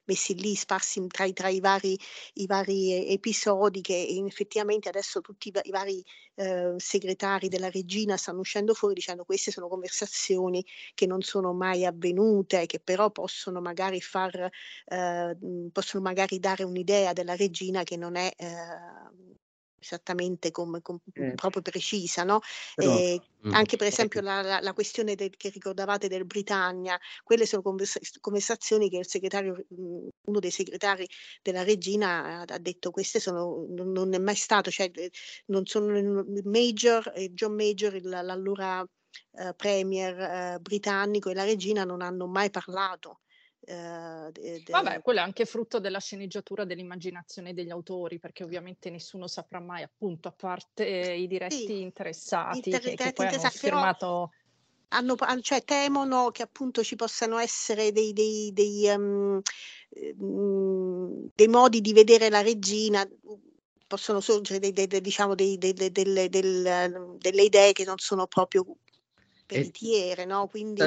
messi 0.08 0.34
lì 0.34 0.54
sparsi 0.54 1.06
tra, 1.06 1.30
tra 1.32 1.48
i, 1.48 1.60
vari, 1.60 1.96
i, 2.34 2.46
vari, 2.46 3.08
episodi 3.12 3.80
che 3.80 4.06
effettivamente 4.26 4.88
adesso 4.88 5.20
tutti 5.20 5.52
i, 5.62 5.70
vari 5.70 6.02
eh, 6.34 6.74
segretari 6.76 7.48
della 7.48 7.70
regina 7.70 8.16
stanno 8.16 8.40
uscendo 8.40 8.74
fuori 8.74 8.94
dicendo 8.94 9.24
queste 9.24 9.50
sono 9.50 9.68
conversazioni 9.68 10.64
che 10.94 11.06
non 11.06 11.20
sono 11.22 11.52
mai 11.52 11.84
avvenute, 11.84 12.66
che 12.66 12.80
però 12.80 13.10
possono 13.10 13.60
magari 13.60 14.00
far, 14.00 14.48
eh, 14.86 15.36
possono 15.72 16.02
magari 16.02 16.38
dare 16.38 16.64
un'idea 16.64 17.12
della 17.12 17.36
regina 17.36 17.82
che 17.82 17.96
non 17.96 18.16
è 18.16 18.32
eh, 18.36 19.36
esattamente 19.80 20.50
come, 20.50 20.80
com, 20.82 20.98
eh. 21.14 21.34
proprio 21.34 21.62
precisa, 21.62 22.24
no? 22.24 22.40
Però, 22.74 22.96
eh, 22.96 23.20
mh, 23.40 23.52
anche 23.52 23.76
per 23.76 23.86
esempio 23.86 24.20
la, 24.20 24.42
la, 24.42 24.60
la 24.60 24.72
questione 24.72 25.14
del, 25.14 25.36
che 25.36 25.48
ricordavate 25.50 26.08
del 26.08 26.24
Britannia, 26.24 26.98
quelle 27.22 27.46
sono 27.46 27.62
conversa- 27.62 28.00
conversazioni 28.20 28.88
che 28.90 28.98
il 28.98 29.06
segretario, 29.06 29.64
uno 29.68 30.38
dei 30.38 30.50
segretari 30.50 31.08
della 31.42 31.62
regina 31.62 32.44
ha, 32.46 32.58
detto 32.58 32.90
queste 32.90 33.20
sono, 33.20 33.66
non, 33.68 33.92
non, 33.92 34.14
è 34.14 34.18
mai 34.18 34.36
stato, 34.36 34.70
cioè 34.70 34.90
non 35.46 35.66
sono 35.66 36.24
Major, 36.44 37.12
John 37.30 37.54
Major, 37.54 37.94
il, 37.94 38.08
l'allora 38.08 38.86
eh, 39.38 39.54
premier 39.54 40.18
eh, 40.18 40.58
britannico 40.60 41.30
e 41.30 41.34
la 41.34 41.44
regina 41.44 41.84
non 41.84 42.02
hanno 42.02 42.26
mai 42.26 42.50
parlato 42.50 43.20
eh, 43.60 44.30
de, 44.32 44.62
de... 44.62 44.72
Vabbè, 44.72 45.02
quello 45.02 45.20
è 45.20 45.22
anche 45.22 45.44
frutto 45.44 45.78
della 45.78 46.00
sceneggiatura 46.00 46.64
dell'immaginazione 46.64 47.52
degli 47.54 47.70
autori, 47.70 48.18
perché 48.18 48.44
ovviamente 48.44 48.90
nessuno 48.90 49.26
saprà 49.26 49.60
mai, 49.60 49.82
appunto, 49.82 50.28
a 50.28 50.32
parte 50.32 50.84
i 50.86 51.26
diretti 51.26 51.66
sì, 51.66 51.80
interessati, 51.80 52.70
inter- 52.70 52.82
che, 52.82 52.94
che 52.94 53.12
poi 53.12 53.26
hanno 53.26 53.50
firmato... 53.50 54.32
Hanno, 54.90 55.16
cioè, 55.42 55.62
temono 55.64 56.30
che 56.30 56.42
appunto 56.42 56.82
ci 56.82 56.96
possano 56.96 57.36
essere 57.36 57.92
dei, 57.92 58.14
dei, 58.14 58.50
dei, 58.54 58.88
um, 58.88 59.42
dei 61.34 61.48
modi 61.48 61.82
di 61.82 61.92
vedere 61.92 62.30
la 62.30 62.40
regina 62.40 63.06
possono 63.86 64.20
sorgere 64.20 64.60
dei, 64.60 64.72
dei, 64.72 65.00
diciamo 65.02 65.34
dei, 65.34 65.58
delle, 65.58 65.90
delle, 65.90 66.28
delle, 66.30 67.42
idee 67.42 67.72
che 67.72 67.84
non 67.84 67.98
sono 67.98 68.26
proprio 68.26 68.64
veritiere, 69.46 70.24
no? 70.24 70.46
Quindi 70.46 70.80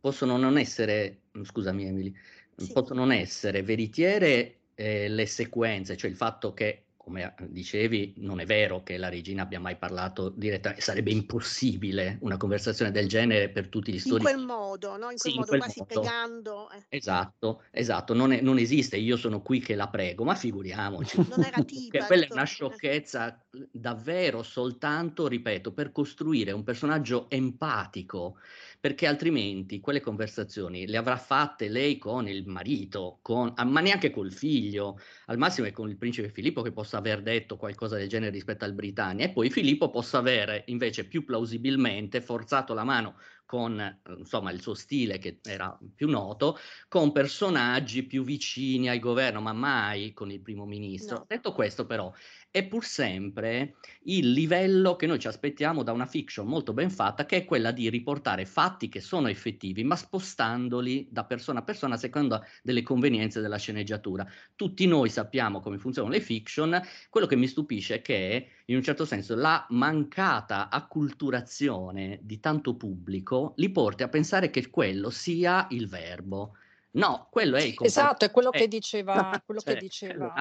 possono 0.00 0.36
non 0.36 0.58
essere, 0.58 1.22
scusami 1.42 1.86
Emily, 1.86 2.14
sì. 2.56 2.72
possono 2.72 3.00
non 3.00 3.12
essere 3.12 3.62
veritiere 3.62 4.58
eh, 4.74 5.08
le 5.08 5.26
sequenze, 5.26 5.96
cioè 5.96 6.10
il 6.10 6.16
fatto 6.16 6.52
che 6.54 6.84
come 7.08 7.34
dicevi, 7.48 8.14
non 8.18 8.38
è 8.38 8.44
vero 8.44 8.82
che 8.82 8.98
la 8.98 9.08
regina 9.08 9.42
abbia 9.42 9.58
mai 9.58 9.76
parlato 9.76 10.28
direttamente, 10.28 10.82
sarebbe 10.82 11.10
impossibile 11.10 12.18
una 12.20 12.36
conversazione 12.36 12.90
del 12.90 13.08
genere 13.08 13.48
per 13.48 13.68
tutti 13.68 13.90
gli 13.90 13.98
storici. 13.98 14.28
In 14.28 14.34
quel 14.34 14.44
modo, 14.44 14.96
no? 14.98 15.10
In 15.10 15.16
quel 15.16 15.18
sì, 15.18 15.28
modo, 15.30 15.40
in 15.40 15.46
quel 15.46 15.60
quasi 15.60 15.78
modo. 15.78 16.00
pregando. 16.00 16.70
Eh. 16.70 16.96
Esatto, 16.98 17.62
esatto, 17.70 18.12
non, 18.12 18.32
è, 18.32 18.42
non, 18.42 18.58
esiste, 18.58 18.98
io 18.98 19.16
sono 19.16 19.40
qui 19.40 19.58
che 19.60 19.74
la 19.74 19.88
prego, 19.88 20.24
ma 20.24 20.34
figuriamoci. 20.34 21.16
Non 21.16 21.44
era 21.44 21.62
tipa. 21.64 22.04
quella 22.04 22.26
è 22.26 22.28
una 22.30 22.44
sciocchezza 22.44 23.46
davvero 23.70 24.42
soltanto, 24.42 25.26
ripeto, 25.26 25.72
per 25.72 25.92
costruire 25.92 26.52
un 26.52 26.62
personaggio 26.62 27.28
empatico, 27.30 28.38
perché 28.80 29.06
altrimenti 29.06 29.80
quelle 29.80 30.00
conversazioni 30.00 30.86
le 30.86 30.96
avrà 30.96 31.16
fatte 31.16 31.68
lei 31.68 31.98
con 31.98 32.28
il 32.28 32.46
marito, 32.46 33.18
con, 33.22 33.52
ah, 33.56 33.64
ma 33.64 33.80
neanche 33.80 34.10
col 34.10 34.32
figlio, 34.32 34.98
al 35.26 35.38
massimo 35.38 35.66
è 35.66 35.72
con 35.72 35.88
il 35.88 35.96
principe 35.96 36.30
Filippo 36.30 36.62
che 36.62 36.72
possa 36.72 36.98
aver 36.98 37.22
detto 37.22 37.56
qualcosa 37.56 37.96
del 37.96 38.08
genere 38.08 38.32
rispetto 38.32 38.64
al 38.64 38.74
Britannia 38.74 39.26
e 39.26 39.30
poi 39.30 39.50
Filippo 39.50 39.90
possa 39.90 40.18
avere 40.18 40.64
invece 40.66 41.06
più 41.06 41.24
plausibilmente 41.24 42.20
forzato 42.20 42.74
la 42.74 42.84
mano 42.84 43.16
con 43.48 44.00
insomma 44.18 44.50
il 44.50 44.60
suo 44.60 44.74
stile 44.74 45.16
che 45.16 45.40
era 45.42 45.76
più 45.94 46.06
noto, 46.06 46.58
con 46.86 47.12
personaggi 47.12 48.02
più 48.02 48.22
vicini 48.22 48.90
al 48.90 48.98
governo, 48.98 49.40
ma 49.40 49.54
mai 49.54 50.12
con 50.12 50.30
il 50.30 50.42
primo 50.42 50.66
ministro. 50.66 51.16
No. 51.16 51.24
Detto 51.26 51.52
questo, 51.52 51.86
però, 51.86 52.12
è 52.50 52.66
pur 52.66 52.84
sempre 52.84 53.76
il 54.04 54.32
livello 54.32 54.96
che 54.96 55.06
noi 55.06 55.18
ci 55.18 55.28
aspettiamo 55.28 55.82
da 55.82 55.92
una 55.92 56.06
fiction 56.06 56.46
molto 56.46 56.72
ben 56.72 56.90
fatta, 56.90 57.26
che 57.26 57.38
è 57.38 57.44
quella 57.44 57.72
di 57.72 57.90
riportare 57.90 58.46
fatti 58.46 58.88
che 58.88 59.00
sono 59.00 59.28
effettivi, 59.28 59.84
ma 59.84 59.96
spostandoli 59.96 61.08
da 61.10 61.24
persona 61.24 61.60
a 61.60 61.62
persona 61.62 61.94
a 61.94 61.98
seconda 61.98 62.42
delle 62.62 62.82
convenienze 62.82 63.40
della 63.40 63.58
sceneggiatura. 63.58 64.26
Tutti 64.56 64.86
noi 64.86 65.10
sappiamo 65.10 65.60
come 65.60 65.78
funzionano 65.78 66.14
le 66.14 66.20
fiction, 66.20 66.80
quello 67.10 67.26
che 67.26 67.36
mi 67.36 67.46
stupisce 67.46 67.96
è 67.96 68.02
che 68.02 68.48
in 68.66 68.76
un 68.76 68.82
certo 68.82 69.04
senso 69.04 69.34
la 69.34 69.66
mancata 69.70 70.70
acculturazione 70.70 72.18
di 72.22 72.40
tanto 72.40 72.76
pubblico 72.76 73.52
li 73.56 73.70
porti 73.70 74.02
a 74.02 74.08
pensare 74.08 74.50
che 74.50 74.70
quello 74.70 75.10
sia 75.10 75.66
il 75.70 75.86
verbo. 75.88 76.54
No, 76.92 77.28
quello 77.30 77.56
è 77.56 77.62
il 77.62 77.74
Esatto, 77.78 78.24
è 78.24 78.30
quello 78.30 78.50
che 78.50 78.66
diceva, 78.66 79.40
quello 79.44 79.60
cioè, 79.60 79.74
che 79.74 79.80
diceva 79.80 80.32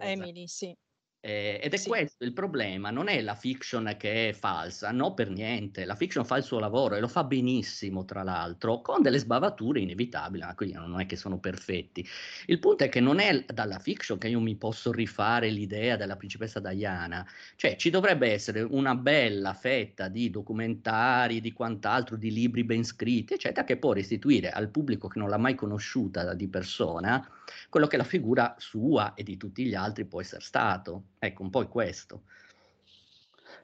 Emily, 0.00 0.46
sì. 0.48 0.76
Eh, 1.24 1.60
ed 1.62 1.72
è 1.72 1.76
sì. 1.76 1.88
questo 1.88 2.24
il 2.24 2.32
problema, 2.32 2.90
non 2.90 3.06
è 3.06 3.20
la 3.20 3.36
fiction 3.36 3.94
che 3.96 4.30
è 4.30 4.32
falsa, 4.32 4.90
no 4.90 5.14
per 5.14 5.30
niente, 5.30 5.84
la 5.84 5.94
fiction 5.94 6.24
fa 6.24 6.36
il 6.36 6.42
suo 6.42 6.58
lavoro 6.58 6.96
e 6.96 7.00
lo 7.00 7.06
fa 7.06 7.22
benissimo 7.22 8.04
tra 8.04 8.24
l'altro, 8.24 8.80
con 8.80 9.02
delle 9.02 9.18
sbavature 9.18 9.78
inevitabili, 9.78 10.42
ma 10.42 10.52
quindi 10.56 10.74
non 10.74 10.98
è 10.98 11.06
che 11.06 11.14
sono 11.14 11.38
perfetti. 11.38 12.04
Il 12.46 12.58
punto 12.58 12.82
è 12.82 12.88
che 12.88 12.98
non 12.98 13.20
è 13.20 13.44
dalla 13.44 13.78
fiction 13.78 14.18
che 14.18 14.26
io 14.26 14.40
mi 14.40 14.56
posso 14.56 14.90
rifare 14.90 15.48
l'idea 15.48 15.94
della 15.94 16.16
principessa 16.16 16.58
Diana, 16.58 17.24
cioè 17.54 17.76
ci 17.76 17.90
dovrebbe 17.90 18.32
essere 18.32 18.62
una 18.62 18.96
bella 18.96 19.54
fetta 19.54 20.08
di 20.08 20.28
documentari, 20.28 21.40
di 21.40 21.52
quant'altro, 21.52 22.16
di 22.16 22.32
libri 22.32 22.64
ben 22.64 22.82
scritti, 22.82 23.34
eccetera, 23.34 23.64
che 23.64 23.76
può 23.76 23.92
restituire 23.92 24.50
al 24.50 24.70
pubblico 24.70 25.06
che 25.06 25.20
non 25.20 25.28
l'ha 25.28 25.38
mai 25.38 25.54
conosciuta 25.54 26.34
di 26.34 26.48
persona 26.48 27.24
quello 27.68 27.86
che 27.86 27.96
la 27.96 28.04
figura 28.04 28.54
sua 28.58 29.14
e 29.14 29.22
di 29.22 29.36
tutti 29.36 29.64
gli 29.64 29.74
altri 29.74 30.04
può 30.04 30.20
essere 30.20 30.42
stato. 30.42 31.04
Ecco, 31.18 31.42
un 31.42 31.50
po' 31.50 31.62
è 31.62 31.68
questo. 31.68 32.22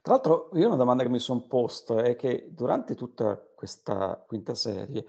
Tra 0.03 0.15
l'altro, 0.15 0.51
io 0.55 0.67
una 0.67 0.77
domanda 0.77 1.03
che 1.03 1.09
mi 1.09 1.19
sono 1.19 1.41
posto 1.41 1.99
è 1.99 2.17
che 2.17 2.49
durante 2.51 2.95
tutta 2.95 3.37
questa 3.37 4.23
quinta 4.27 4.55
serie 4.55 5.05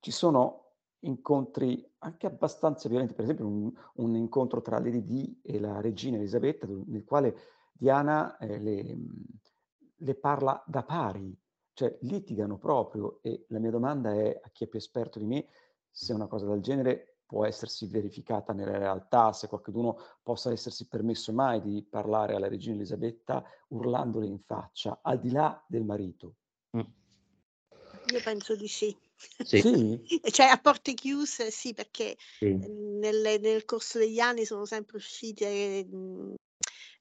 ci 0.00 0.10
sono 0.10 0.64
incontri 1.00 1.86
anche 1.98 2.26
abbastanza 2.26 2.88
violenti, 2.88 3.14
per 3.14 3.24
esempio 3.24 3.46
un, 3.46 3.72
un 3.94 4.16
incontro 4.16 4.60
tra 4.60 4.78
Lady 4.78 5.04
Di 5.04 5.40
e 5.42 5.58
la 5.58 5.80
regina 5.80 6.16
Elisabetta, 6.16 6.66
nel 6.68 7.04
quale 7.04 7.36
Diana 7.72 8.36
eh, 8.38 8.58
le, 8.58 8.96
le 9.96 10.14
parla 10.14 10.62
da 10.66 10.82
pari, 10.82 11.36
cioè 11.72 11.96
litigano 12.02 12.58
proprio 12.58 13.18
e 13.22 13.46
la 13.48 13.58
mia 13.58 13.70
domanda 13.70 14.12
è 14.14 14.40
a 14.42 14.48
chi 14.50 14.64
è 14.64 14.66
più 14.68 14.78
esperto 14.78 15.18
di 15.18 15.26
me 15.26 15.46
se 15.90 16.12
una 16.12 16.26
cosa 16.26 16.46
del 16.46 16.60
genere 16.60 17.13
può 17.26 17.44
essersi 17.46 17.86
verificata 17.86 18.52
nella 18.52 18.78
realtà, 18.78 19.32
se 19.32 19.48
qualcuno 19.48 19.98
possa 20.22 20.52
essersi 20.52 20.86
permesso 20.86 21.32
mai 21.32 21.60
di 21.60 21.84
parlare 21.88 22.34
alla 22.34 22.48
regina 22.48 22.74
Elisabetta 22.74 23.44
urlandole 23.68 24.26
in 24.26 24.40
faccia, 24.40 25.00
al 25.02 25.20
di 25.20 25.30
là 25.30 25.62
del 25.66 25.84
marito. 25.84 26.34
Mm. 26.76 26.80
Io 28.12 28.20
penso 28.22 28.54
di 28.54 28.68
sì. 28.68 28.94
Sì. 29.16 29.60
sì. 29.60 30.20
Cioè 30.30 30.46
a 30.46 30.58
porte 30.58 30.94
chiuse 30.94 31.50
sì, 31.50 31.72
perché 31.72 32.16
sì. 32.38 32.54
Nel, 32.54 33.40
nel, 33.40 33.64
corso 33.64 33.98
degli 33.98 34.18
anni 34.18 34.44
sono 34.44 34.66
sempre 34.66 34.96
uscite 34.96 35.86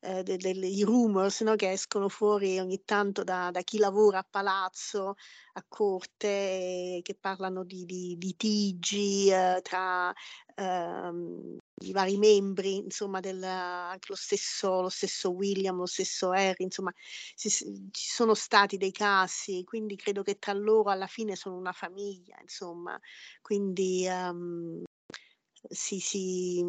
eh, 0.04 0.20
eh, 0.20 0.24
dei 0.24 0.84
rumors 0.84 1.42
no, 1.42 1.56
che 1.56 1.72
escono 1.72 2.10
fuori 2.10 2.60
ogni 2.60 2.84
tanto 2.84 3.24
da, 3.24 3.52
da, 3.52 3.62
chi 3.62 3.78
lavora 3.78 4.20
a 4.20 4.28
palazzo, 4.30 5.16
a 5.54 5.64
corte, 5.68 7.00
che 7.02 7.16
parlano 7.20 7.64
di, 7.64 7.86
di 7.86 8.18
litigi 8.20 9.30
eh, 9.30 9.62
tra 9.64 10.14
ehm, 10.56 11.58
i 11.84 11.92
vari 11.94 12.18
membri, 12.18 12.78
insomma, 12.78 13.20
del, 13.22 13.42
anche 13.44 14.08
lo 14.10 14.16
stesso, 14.16 14.82
lo 14.82 14.90
stesso 14.90 15.32
William, 15.32 15.78
lo 15.78 15.86
stesso 15.86 16.32
Harry, 16.32 16.66
insomma, 16.66 16.94
si, 17.36 17.50
ci 17.50 18.10
sono 18.10 18.34
stati 18.34 18.78
dei 18.78 18.92
casi, 18.92 19.64
quindi 19.64 19.96
credo 19.96 20.22
che 20.22 20.38
tra 20.38 20.54
loro 20.54 20.90
alla 20.90 21.08
fine 21.08 21.36
sono 21.38 21.56
una 21.56 21.72
famiglia, 21.72 22.38
insomma, 22.42 23.00
quindi 23.42 24.06
um, 24.10 24.84
si, 25.70 26.00
si, 26.00 26.64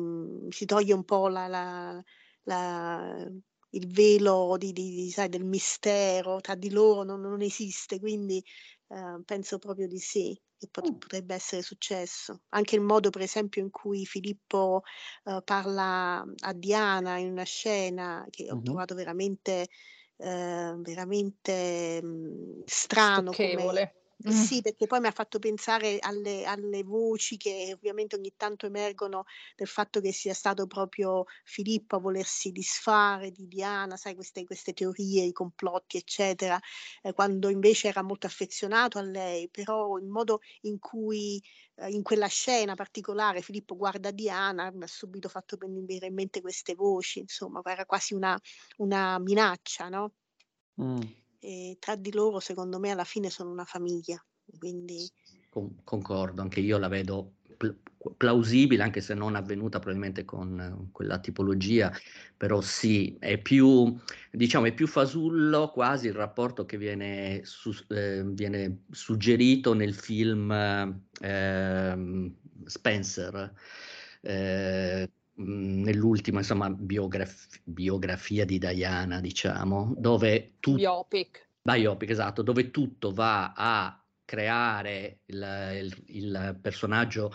si, 0.50 0.64
toglie 0.66 0.94
un 0.94 1.04
po' 1.04 1.28
la, 1.28 1.48
la 1.48 2.04
la, 2.44 3.26
il 3.70 3.86
velo 3.88 4.56
di, 4.58 4.72
di, 4.72 5.10
sai, 5.10 5.28
del 5.28 5.44
mistero 5.44 6.40
tra 6.40 6.54
di 6.54 6.70
loro 6.70 7.02
non, 7.02 7.20
non 7.20 7.42
esiste, 7.42 7.98
quindi 7.98 8.42
eh, 8.88 9.22
penso 9.24 9.58
proprio 9.58 9.86
di 9.86 9.98
sì, 9.98 10.38
che 10.56 10.68
pot- 10.70 10.90
mm. 10.90 10.96
potrebbe 10.96 11.34
essere 11.34 11.62
successo. 11.62 12.42
Anche 12.50 12.76
il 12.76 12.80
modo, 12.80 13.10
per 13.10 13.22
esempio, 13.22 13.62
in 13.62 13.70
cui 13.70 14.06
Filippo 14.06 14.82
eh, 15.24 15.40
parla 15.44 16.24
a 16.40 16.52
Diana 16.52 17.18
in 17.18 17.30
una 17.30 17.44
scena 17.44 18.26
che 18.30 18.50
ho 18.50 18.54
mm-hmm. 18.54 18.64
trovato 18.64 18.94
veramente, 18.94 19.68
eh, 20.16 20.74
veramente 20.76 22.00
mh, 22.02 22.06
mm, 22.06 22.60
strano. 22.64 23.32
Come, 23.32 24.02
eh 24.26 24.32
sì, 24.32 24.62
perché 24.62 24.86
poi 24.86 25.00
mi 25.00 25.06
ha 25.06 25.10
fatto 25.10 25.38
pensare 25.38 25.98
alle, 26.00 26.44
alle 26.46 26.82
voci 26.82 27.36
che 27.36 27.72
ovviamente 27.74 28.16
ogni 28.16 28.32
tanto 28.36 28.64
emergono 28.64 29.24
del 29.54 29.66
fatto 29.68 30.00
che 30.00 30.12
sia 30.12 30.32
stato 30.32 30.66
proprio 30.66 31.24
Filippo 31.44 31.96
a 31.96 31.98
volersi 32.00 32.50
disfare 32.50 33.30
di 33.30 33.46
Diana, 33.46 33.96
sai, 33.98 34.14
queste, 34.14 34.44
queste 34.44 34.72
teorie, 34.72 35.24
i 35.24 35.32
complotti, 35.32 35.98
eccetera, 35.98 36.58
eh, 37.02 37.12
quando 37.12 37.50
invece 37.50 37.88
era 37.88 38.02
molto 38.02 38.26
affezionato 38.26 38.98
a 38.98 39.02
lei, 39.02 39.50
però 39.50 39.98
il 39.98 40.06
modo 40.06 40.40
in 40.62 40.78
cui 40.78 41.42
eh, 41.76 41.90
in 41.90 42.02
quella 42.02 42.26
scena 42.28 42.74
particolare 42.74 43.42
Filippo 43.42 43.76
guarda 43.76 44.10
Diana 44.10 44.70
mi 44.70 44.84
ha 44.84 44.86
subito 44.86 45.28
fatto 45.28 45.56
venire 45.58 46.06
in 46.06 46.14
mente 46.14 46.40
queste 46.40 46.74
voci, 46.74 47.18
insomma, 47.18 47.60
era 47.64 47.84
quasi 47.84 48.14
una, 48.14 48.38
una 48.78 49.18
minaccia, 49.18 49.90
no? 49.90 50.14
Mm 50.80 51.23
e 51.44 51.76
tra 51.78 51.94
di 51.94 52.10
loro 52.10 52.40
secondo 52.40 52.78
me 52.78 52.90
alla 52.90 53.04
fine 53.04 53.28
sono 53.28 53.50
una 53.50 53.64
famiglia. 53.64 54.16
Quindi... 54.58 55.06
Con, 55.50 55.76
concordo, 55.84 56.40
anche 56.40 56.60
io 56.60 56.78
la 56.78 56.88
vedo 56.88 57.34
pl- 57.56 57.76
plausibile, 58.16 58.82
anche 58.82 59.02
se 59.02 59.12
non 59.12 59.36
avvenuta 59.36 59.78
probabilmente 59.78 60.24
con 60.24 60.86
uh, 60.86 60.90
quella 60.90 61.18
tipologia, 61.18 61.92
però 62.36 62.62
sì, 62.62 63.16
è 63.18 63.38
più, 63.38 63.94
diciamo, 64.30 64.66
è 64.66 64.72
più 64.72 64.86
fasullo 64.86 65.70
quasi 65.70 66.06
il 66.06 66.14
rapporto 66.14 66.64
che 66.64 66.78
viene, 66.78 67.42
su, 67.44 67.72
eh, 67.88 68.22
viene 68.24 68.84
suggerito 68.90 69.74
nel 69.74 69.94
film 69.94 70.50
eh, 71.20 72.32
Spencer. 72.64 73.52
Eh, 74.22 75.10
nell'ultima 75.36 76.38
insomma 76.38 76.70
biograf- 76.70 77.60
biografia 77.64 78.44
di 78.44 78.58
Diana 78.58 79.20
diciamo 79.20 79.94
dove 79.96 80.56
tutto 80.60 80.76
biopic. 80.76 81.48
Biopic 81.62 82.10
esatto 82.10 82.42
dove 82.42 82.70
tutto 82.70 83.12
va 83.12 83.52
a 83.54 84.03
creare 84.24 85.20
il, 85.26 85.70
il, 85.82 86.02
il 86.06 86.58
personaggio 86.60 87.34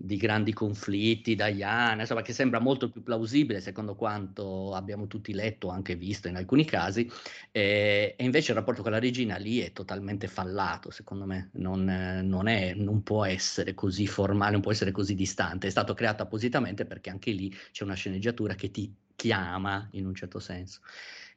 di 0.00 0.16
grandi 0.16 0.52
conflitti, 0.52 1.34
Diana, 1.34 2.02
insomma, 2.02 2.22
che 2.22 2.32
sembra 2.32 2.60
molto 2.60 2.88
più 2.88 3.02
plausibile 3.02 3.60
secondo 3.60 3.96
quanto 3.96 4.72
abbiamo 4.74 5.08
tutti 5.08 5.32
letto 5.34 5.70
anche 5.70 5.96
visto 5.96 6.28
in 6.28 6.36
alcuni 6.36 6.64
casi, 6.64 7.10
eh, 7.50 8.14
e 8.16 8.24
invece 8.24 8.52
il 8.52 8.58
rapporto 8.58 8.82
con 8.82 8.92
la 8.92 9.00
regina 9.00 9.36
lì 9.36 9.58
è 9.58 9.72
totalmente 9.72 10.28
fallato, 10.28 10.90
secondo 10.90 11.24
me, 11.26 11.50
non, 11.54 11.88
eh, 11.88 12.22
non, 12.22 12.46
è, 12.46 12.74
non 12.74 13.02
può 13.02 13.24
essere 13.24 13.74
così 13.74 14.06
formale, 14.06 14.52
non 14.52 14.60
può 14.60 14.70
essere 14.70 14.92
così 14.92 15.16
distante, 15.16 15.66
è 15.66 15.70
stato 15.70 15.94
creato 15.94 16.22
appositamente 16.22 16.84
perché 16.84 17.10
anche 17.10 17.32
lì 17.32 17.52
c'è 17.72 17.82
una 17.82 17.94
sceneggiatura 17.94 18.54
che 18.54 18.70
ti 18.70 18.94
chiama 19.16 19.88
in 19.92 20.06
un 20.06 20.14
certo 20.14 20.38
senso. 20.38 20.80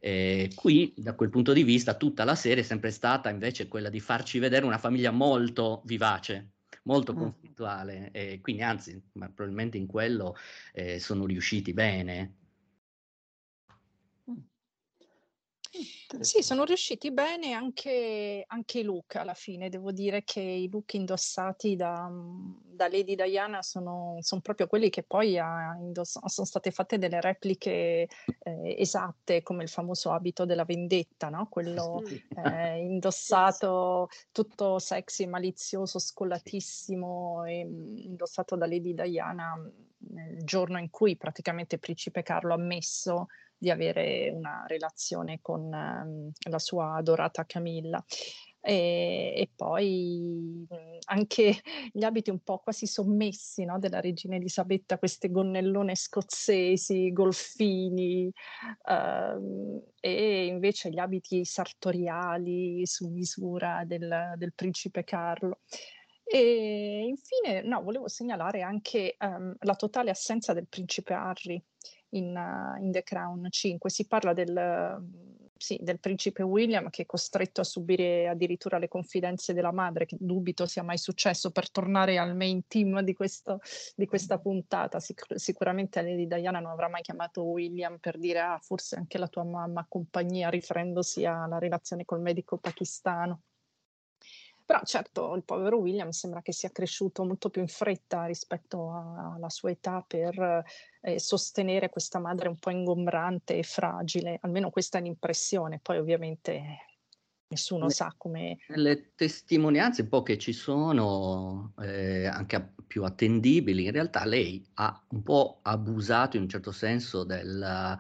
Eh, 0.04 0.52
qui, 0.56 0.94
da 0.98 1.14
quel 1.14 1.30
punto 1.30 1.54
di 1.54 1.64
vista, 1.64 1.96
tutta 1.96 2.24
la 2.24 2.34
serie 2.34 2.64
è 2.64 2.66
sempre 2.66 2.90
stata 2.90 3.30
invece 3.30 3.68
quella 3.68 3.90
di 3.90 4.00
farci 4.00 4.40
vedere 4.40 4.66
una 4.66 4.80
famiglia 4.80 5.12
molto 5.12 5.84
vivace, 5.86 6.54
molto 6.84 7.14
conflittuale 7.14 8.10
e 8.12 8.40
quindi 8.42 8.64
anzi, 8.64 9.00
ma 9.14 9.28
probabilmente 9.28 9.78
in 9.78 9.86
quello 9.86 10.36
eh, 10.74 11.00
sono 11.00 11.26
riusciti 11.28 11.72
bene. 11.74 12.41
Sì, 16.20 16.44
sono 16.44 16.66
riusciti 16.66 17.12
bene 17.12 17.54
anche, 17.54 18.44
anche 18.46 18.80
i 18.80 18.84
look 18.84 19.16
alla 19.16 19.34
fine. 19.34 19.70
Devo 19.70 19.94
dire 19.94 20.24
che 20.26 20.42
i 20.42 20.70
look 20.70 20.94
indossati 20.96 21.78
da, 21.78 22.12
da 22.12 22.90
Lady 22.90 23.16
Diana 23.16 23.62
sono, 23.62 24.18
sono 24.20 24.42
proprio 24.42 24.68
quelli 24.68 24.90
che 24.90 25.04
poi 25.04 25.38
indoss- 25.38 26.26
sono 26.26 26.46
state 26.46 26.72
fatte 26.72 26.98
delle 26.98 27.22
repliche 27.22 28.10
eh, 28.40 28.76
esatte, 28.78 29.42
come 29.44 29.64
il 29.64 29.70
famoso 29.70 30.12
abito 30.12 30.44
della 30.44 30.66
vendetta, 30.66 31.30
no? 31.30 31.48
quello 31.50 32.02
eh, 32.46 32.80
indossato 32.80 34.10
tutto 34.34 34.78
sexy, 34.78 35.26
malizioso, 35.26 36.00
scollatissimo, 36.00 37.46
e, 37.46 37.60
indossato 37.60 38.58
da 38.58 38.68
Lady 38.68 38.94
Diana 38.94 39.56
nel 40.10 40.44
giorno 40.44 40.80
in 40.80 40.90
cui 40.90 41.16
praticamente 41.16 41.78
Principe 41.78 42.24
Carlo 42.24 42.54
ha 42.54 42.58
messo 42.58 43.28
di 43.62 43.70
avere 43.70 44.32
una 44.34 44.64
relazione 44.66 45.38
con 45.40 45.62
um, 45.62 46.32
la 46.50 46.58
sua 46.58 46.96
adorata 46.96 47.46
Camilla. 47.46 48.04
E, 48.60 49.34
e, 49.36 49.52
poi 49.56 50.66
mhmm, 50.68 50.98
anche 51.06 51.62
gli 51.94 52.04
abiti 52.04 52.32
un 52.32 52.40
po' 52.40 52.58
quasi 52.58 52.88
sommessi 52.88 53.64
no, 53.64 53.78
della 53.78 54.00
regina 54.00 54.36
Elisabetta, 54.36 54.98
queste 54.98 55.30
gonnellone 55.30 55.96
scozzesi, 55.96 57.12
golfini, 57.12 58.32
uh, 58.86 59.84
e 60.00 60.46
invece 60.46 60.90
gli 60.90 61.00
abiti 61.00 61.46
sartoriali 61.46 62.84
su 62.88 63.10
misura 63.10 63.84
del, 63.86 64.34
del 64.38 64.54
principe 64.56 65.04
Carlo. 65.04 65.60
E 66.24 67.04
infine, 67.08 67.62
no, 67.62 67.84
volevo 67.84 68.08
segnalare 68.08 68.64
anche 68.64 69.18
um, 69.20 69.54
la 69.60 69.76
totale 69.76 70.10
assenza 70.10 70.54
del 70.54 70.68
principe 70.68 71.14
Harry 71.14 71.64
in, 72.12 72.36
uh, 72.36 72.82
in 72.82 72.92
The 72.92 73.04
Crown 73.04 73.48
5. 73.50 73.90
Si 73.90 74.08
parla 74.08 74.34
del, 74.34 75.02
sì, 75.62 75.78
del 75.82 76.00
principe 76.00 76.42
William 76.42 76.90
che 76.90 77.04
è 77.04 77.06
costretto 77.06 77.62
a 77.62 77.64
subire 77.64 78.28
addirittura 78.28 78.80
le 78.80 78.88
confidenze 78.88 79.54
della 79.54 79.72
madre, 79.72 80.06
che 80.06 80.18
dubito 80.20 80.66
sia 80.66 80.84
mai 80.84 80.98
successo 80.98 81.52
per 81.52 81.70
tornare 81.70 82.18
al 82.18 82.36
main 82.36 82.68
team 82.68 83.02
di, 83.02 83.14
questo, 83.14 83.60
di 83.96 84.08
questa 84.08 84.40
puntata. 84.40 85.00
Sic- 85.00 85.36
sicuramente 85.38 86.02
Lady 86.02 86.26
Diana 86.28 86.60
non 86.60 86.72
avrà 86.72 86.90
mai 86.90 87.04
chiamato 87.04 87.44
William 87.44 88.00
per 88.00 88.18
dire 88.18 88.40
ah, 88.40 88.60
forse 88.60 88.96
anche 88.96 89.20
la 89.20 89.28
tua 89.28 89.44
mamma 89.44 89.86
compagnia, 89.88 90.50
riferendosi 90.50 91.26
alla 91.26 91.60
relazione 91.60 92.06
col 92.06 92.22
medico 92.22 92.58
pakistano. 92.58 93.44
Però 94.66 94.82
certo 94.84 95.36
il 95.36 95.44
povero 95.44 95.78
William 95.78 96.10
sembra 96.10 96.42
che 96.42 96.54
sia 96.54 96.70
cresciuto 96.70 97.24
molto 97.24 97.50
più 97.50 97.62
in 97.62 97.68
fretta 97.68 98.26
rispetto 98.26 98.92
alla 98.92 99.50
sua 99.50 99.72
età 99.72 100.04
per 100.06 100.64
eh, 101.02 101.20
sostenere 101.20 101.90
questa 101.90 102.20
madre 102.20 102.48
un 102.48 102.58
po' 102.58 102.70
ingombrante 102.70 103.58
e 103.58 103.64
fragile, 103.64 104.38
almeno 104.42 104.70
questa 104.70 104.98
è 104.98 105.02
l'impressione. 105.02 105.80
Poi 105.82 105.98
ovviamente 105.98 106.64
nessuno 107.48 107.86
le, 107.86 107.92
sa 107.92 108.14
come... 108.18 108.58
Le 108.68 109.12
testimonianze 109.16 110.04
un 110.04 110.10
po' 110.10 110.24
che 110.24 110.38
ci 110.38 110.54
sono, 110.54 111.74
eh, 111.82 112.26
anche 112.26 112.74
più 112.88 113.04
attendibili, 113.04 113.86
in 113.86 113.92
realtà 113.92 114.26
lei 114.26 114.66
ha 114.76 115.02
un 115.10 115.24
po' 115.24 115.60
abusato 115.62 116.38
in 116.38 116.44
un 116.44 116.50
certo 116.50 116.72
senso 116.72 117.24
del 117.24 117.98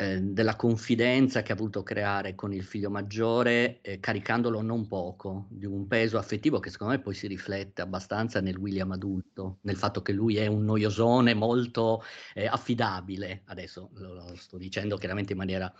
eh, 0.00 0.20
della 0.20 0.54
confidenza 0.54 1.42
che 1.42 1.50
ha 1.50 1.56
voluto 1.56 1.82
creare 1.82 2.36
con 2.36 2.52
il 2.52 2.62
figlio 2.62 2.88
maggiore, 2.88 3.80
eh, 3.80 3.98
caricandolo 3.98 4.62
non 4.62 4.86
poco 4.86 5.46
di 5.50 5.66
un 5.66 5.88
peso 5.88 6.18
affettivo 6.18 6.60
che 6.60 6.70
secondo 6.70 6.92
me 6.92 7.00
poi 7.00 7.14
si 7.14 7.26
riflette 7.26 7.82
abbastanza 7.82 8.40
nel 8.40 8.56
William 8.56 8.92
adulto, 8.92 9.58
nel 9.62 9.76
fatto 9.76 10.00
che 10.00 10.12
lui 10.12 10.36
è 10.36 10.46
un 10.46 10.64
noiosone 10.64 11.34
molto 11.34 12.04
eh, 12.34 12.46
affidabile. 12.46 13.42
Adesso 13.46 13.90
lo, 13.94 14.14
lo, 14.14 14.36
sto 14.36 14.56
dicendo 14.56 14.96
chiaramente 14.98 15.32
in 15.32 15.38
maniera 15.38 15.72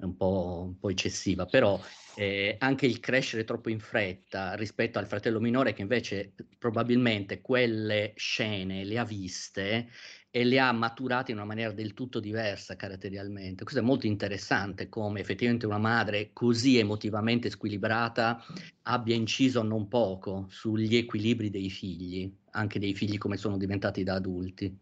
un 0.00 0.16
po', 0.18 0.64
un 0.66 0.78
po 0.78 0.90
eccessiva, 0.90 1.46
però 1.46 1.80
eh, 2.16 2.56
anche 2.58 2.84
il 2.84 3.00
crescere 3.00 3.44
troppo 3.44 3.70
in 3.70 3.80
fretta 3.80 4.52
rispetto 4.52 4.98
al 4.98 5.06
fratello 5.06 5.40
minore 5.40 5.72
che 5.72 5.80
invece 5.80 6.34
probabilmente 6.58 7.40
quelle 7.40 8.12
scene 8.16 8.84
le 8.84 8.98
ha 8.98 9.04
viste 9.04 9.88
e 10.34 10.44
le 10.44 10.58
ha 10.58 10.72
maturate 10.72 11.30
in 11.30 11.36
una 11.36 11.46
maniera 11.46 11.72
del 11.72 11.92
tutto 11.92 12.18
diversa 12.18 12.74
caratterialmente. 12.74 13.64
Questo 13.64 13.82
è 13.82 13.84
molto 13.84 14.06
interessante 14.06 14.88
come 14.88 15.20
effettivamente 15.20 15.66
una 15.66 15.76
madre 15.76 16.30
così 16.32 16.78
emotivamente 16.78 17.50
squilibrata 17.50 18.42
abbia 18.84 19.14
inciso 19.14 19.62
non 19.62 19.88
poco 19.88 20.46
sugli 20.48 20.96
equilibri 20.96 21.50
dei 21.50 21.68
figli, 21.68 22.34
anche 22.52 22.78
dei 22.78 22.94
figli 22.94 23.18
come 23.18 23.36
sono 23.36 23.58
diventati 23.58 24.02
da 24.02 24.14
adulti. 24.14 24.74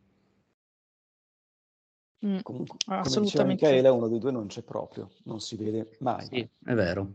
Mm, 2.25 2.39
Comunque, 2.43 2.77
come 2.85 3.21
diceva 3.23 3.45
Michele, 3.45 3.89
uno 3.89 4.07
dei 4.07 4.21
due 4.21 4.31
non 4.31 4.47
c'è 4.47 4.63
proprio, 4.63 5.11
non 5.25 5.41
si 5.41 5.57
vede 5.57 5.97
mai. 5.99 6.27
Sì, 6.27 6.49
è 6.65 6.75
vero, 6.75 7.15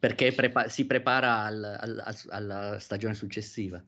perché 0.00 0.32
prepa- 0.32 0.68
si 0.68 0.84
prepara 0.84 1.44
al, 1.44 1.62
al, 1.62 2.16
alla 2.30 2.78
stagione 2.80 3.14
successiva. 3.14 3.80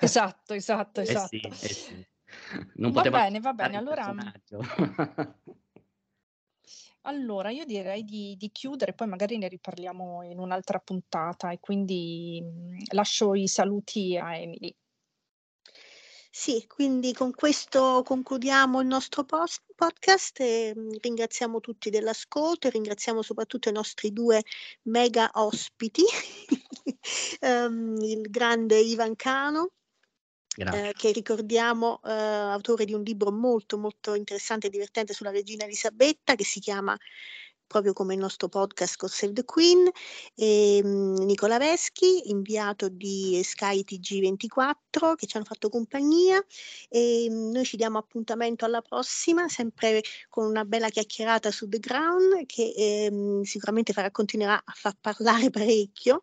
Esatto, 0.00 0.54
esatto, 0.54 1.02
esatto. 1.02 1.36
Eh 1.36 1.52
sì, 1.52 1.66
eh 1.66 1.74
sì. 1.74 2.06
Non 2.76 2.92
va 2.92 3.02
bene, 3.02 3.40
va 3.40 3.52
bene. 3.52 3.76
Allora, 3.76 4.14
allora, 7.02 7.50
io 7.50 7.64
direi 7.64 8.04
di, 8.04 8.36
di, 8.38 8.50
chiudere, 8.50 8.94
poi 8.94 9.08
magari 9.08 9.38
ne 9.38 9.48
riparliamo 9.48 10.22
in 10.22 10.38
un'altra 10.38 10.78
puntata 10.78 11.50
e 11.50 11.60
quindi 11.60 12.42
mh, 12.42 12.94
lascio 12.94 13.34
i 13.34 13.46
saluti 13.46 14.16
a 14.16 14.36
Emily. 14.36 14.74
Sì, 16.30 16.66
quindi 16.68 17.12
con 17.14 17.32
questo 17.32 18.02
concludiamo 18.04 18.80
il 18.80 18.86
nostro 18.86 19.24
post- 19.24 19.64
podcast 19.74 20.38
e 20.40 20.72
ringraziamo 21.00 21.58
tutti 21.58 21.90
dell'ascolto 21.90 22.68
e 22.68 22.70
ringraziamo 22.70 23.22
soprattutto 23.22 23.68
i 23.70 23.72
nostri 23.72 24.12
due 24.12 24.42
mega 24.82 25.30
ospiti, 25.34 26.04
um, 27.40 27.96
il 28.02 28.30
grande 28.30 28.78
Ivan 28.78 29.16
Cano 29.16 29.72
eh, 30.58 30.92
che 30.96 31.12
ricordiamo 31.12 32.00
eh, 32.04 32.10
autore 32.10 32.84
di 32.84 32.92
un 32.92 33.02
libro 33.02 33.30
molto 33.30 33.78
molto 33.78 34.14
interessante 34.14 34.66
e 34.66 34.70
divertente 34.70 35.12
sulla 35.12 35.30
regina 35.30 35.64
Elisabetta 35.64 36.34
che 36.34 36.44
si 36.44 36.58
chiama 36.60 36.96
proprio 37.68 37.92
come 37.92 38.14
il 38.14 38.20
nostro 38.20 38.48
podcast 38.48 38.96
con 38.96 39.08
Save 39.08 39.34
the 39.34 39.44
Queen, 39.44 39.88
e, 40.34 40.80
um, 40.82 41.22
Nicola 41.24 41.58
Veschi, 41.58 42.30
inviato 42.30 42.88
di 42.88 43.40
Sky 43.44 43.84
TG24, 43.86 45.14
che 45.14 45.26
ci 45.26 45.36
hanno 45.36 45.44
fatto 45.44 45.68
compagnia. 45.68 46.44
E 46.88 47.28
um, 47.30 47.50
noi 47.52 47.64
ci 47.64 47.76
diamo 47.76 47.98
appuntamento 47.98 48.64
alla 48.64 48.80
prossima, 48.80 49.48
sempre 49.48 50.02
con 50.28 50.46
una 50.46 50.64
bella 50.64 50.88
chiacchierata 50.88 51.50
su 51.52 51.68
The 51.68 51.78
Ground 51.78 52.46
che 52.46 53.08
um, 53.10 53.42
sicuramente 53.42 53.92
farà, 53.92 54.10
continuerà 54.10 54.60
a 54.64 54.72
far 54.74 54.96
parlare 54.98 55.50
parecchio 55.50 56.22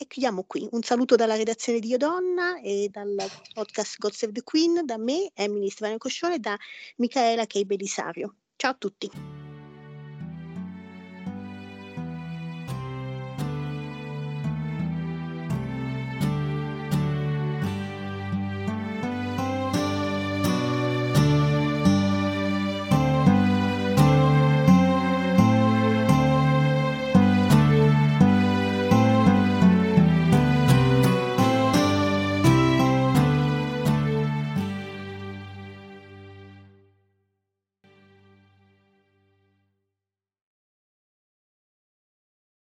e 0.00 0.06
chiudiamo 0.06 0.44
qui. 0.46 0.68
Un 0.70 0.82
saluto 0.82 1.16
dalla 1.16 1.34
redazione 1.34 1.80
di 1.80 1.88
Io 1.88 1.96
Donna 1.96 2.60
e 2.60 2.88
dal 2.88 3.16
podcast 3.52 3.98
God 3.98 4.12
Save 4.12 4.32
the 4.32 4.44
Queen, 4.44 4.82
da 4.84 4.96
me, 4.96 5.32
Emily 5.34 5.68
Stefano 5.70 5.98
Coscione 5.98 6.38
da 6.38 6.56
Michaela 6.96 7.46
Kei 7.46 7.64
Belisario. 7.64 8.36
Ciao 8.54 8.70
a 8.70 8.74
tutti. 8.74 9.47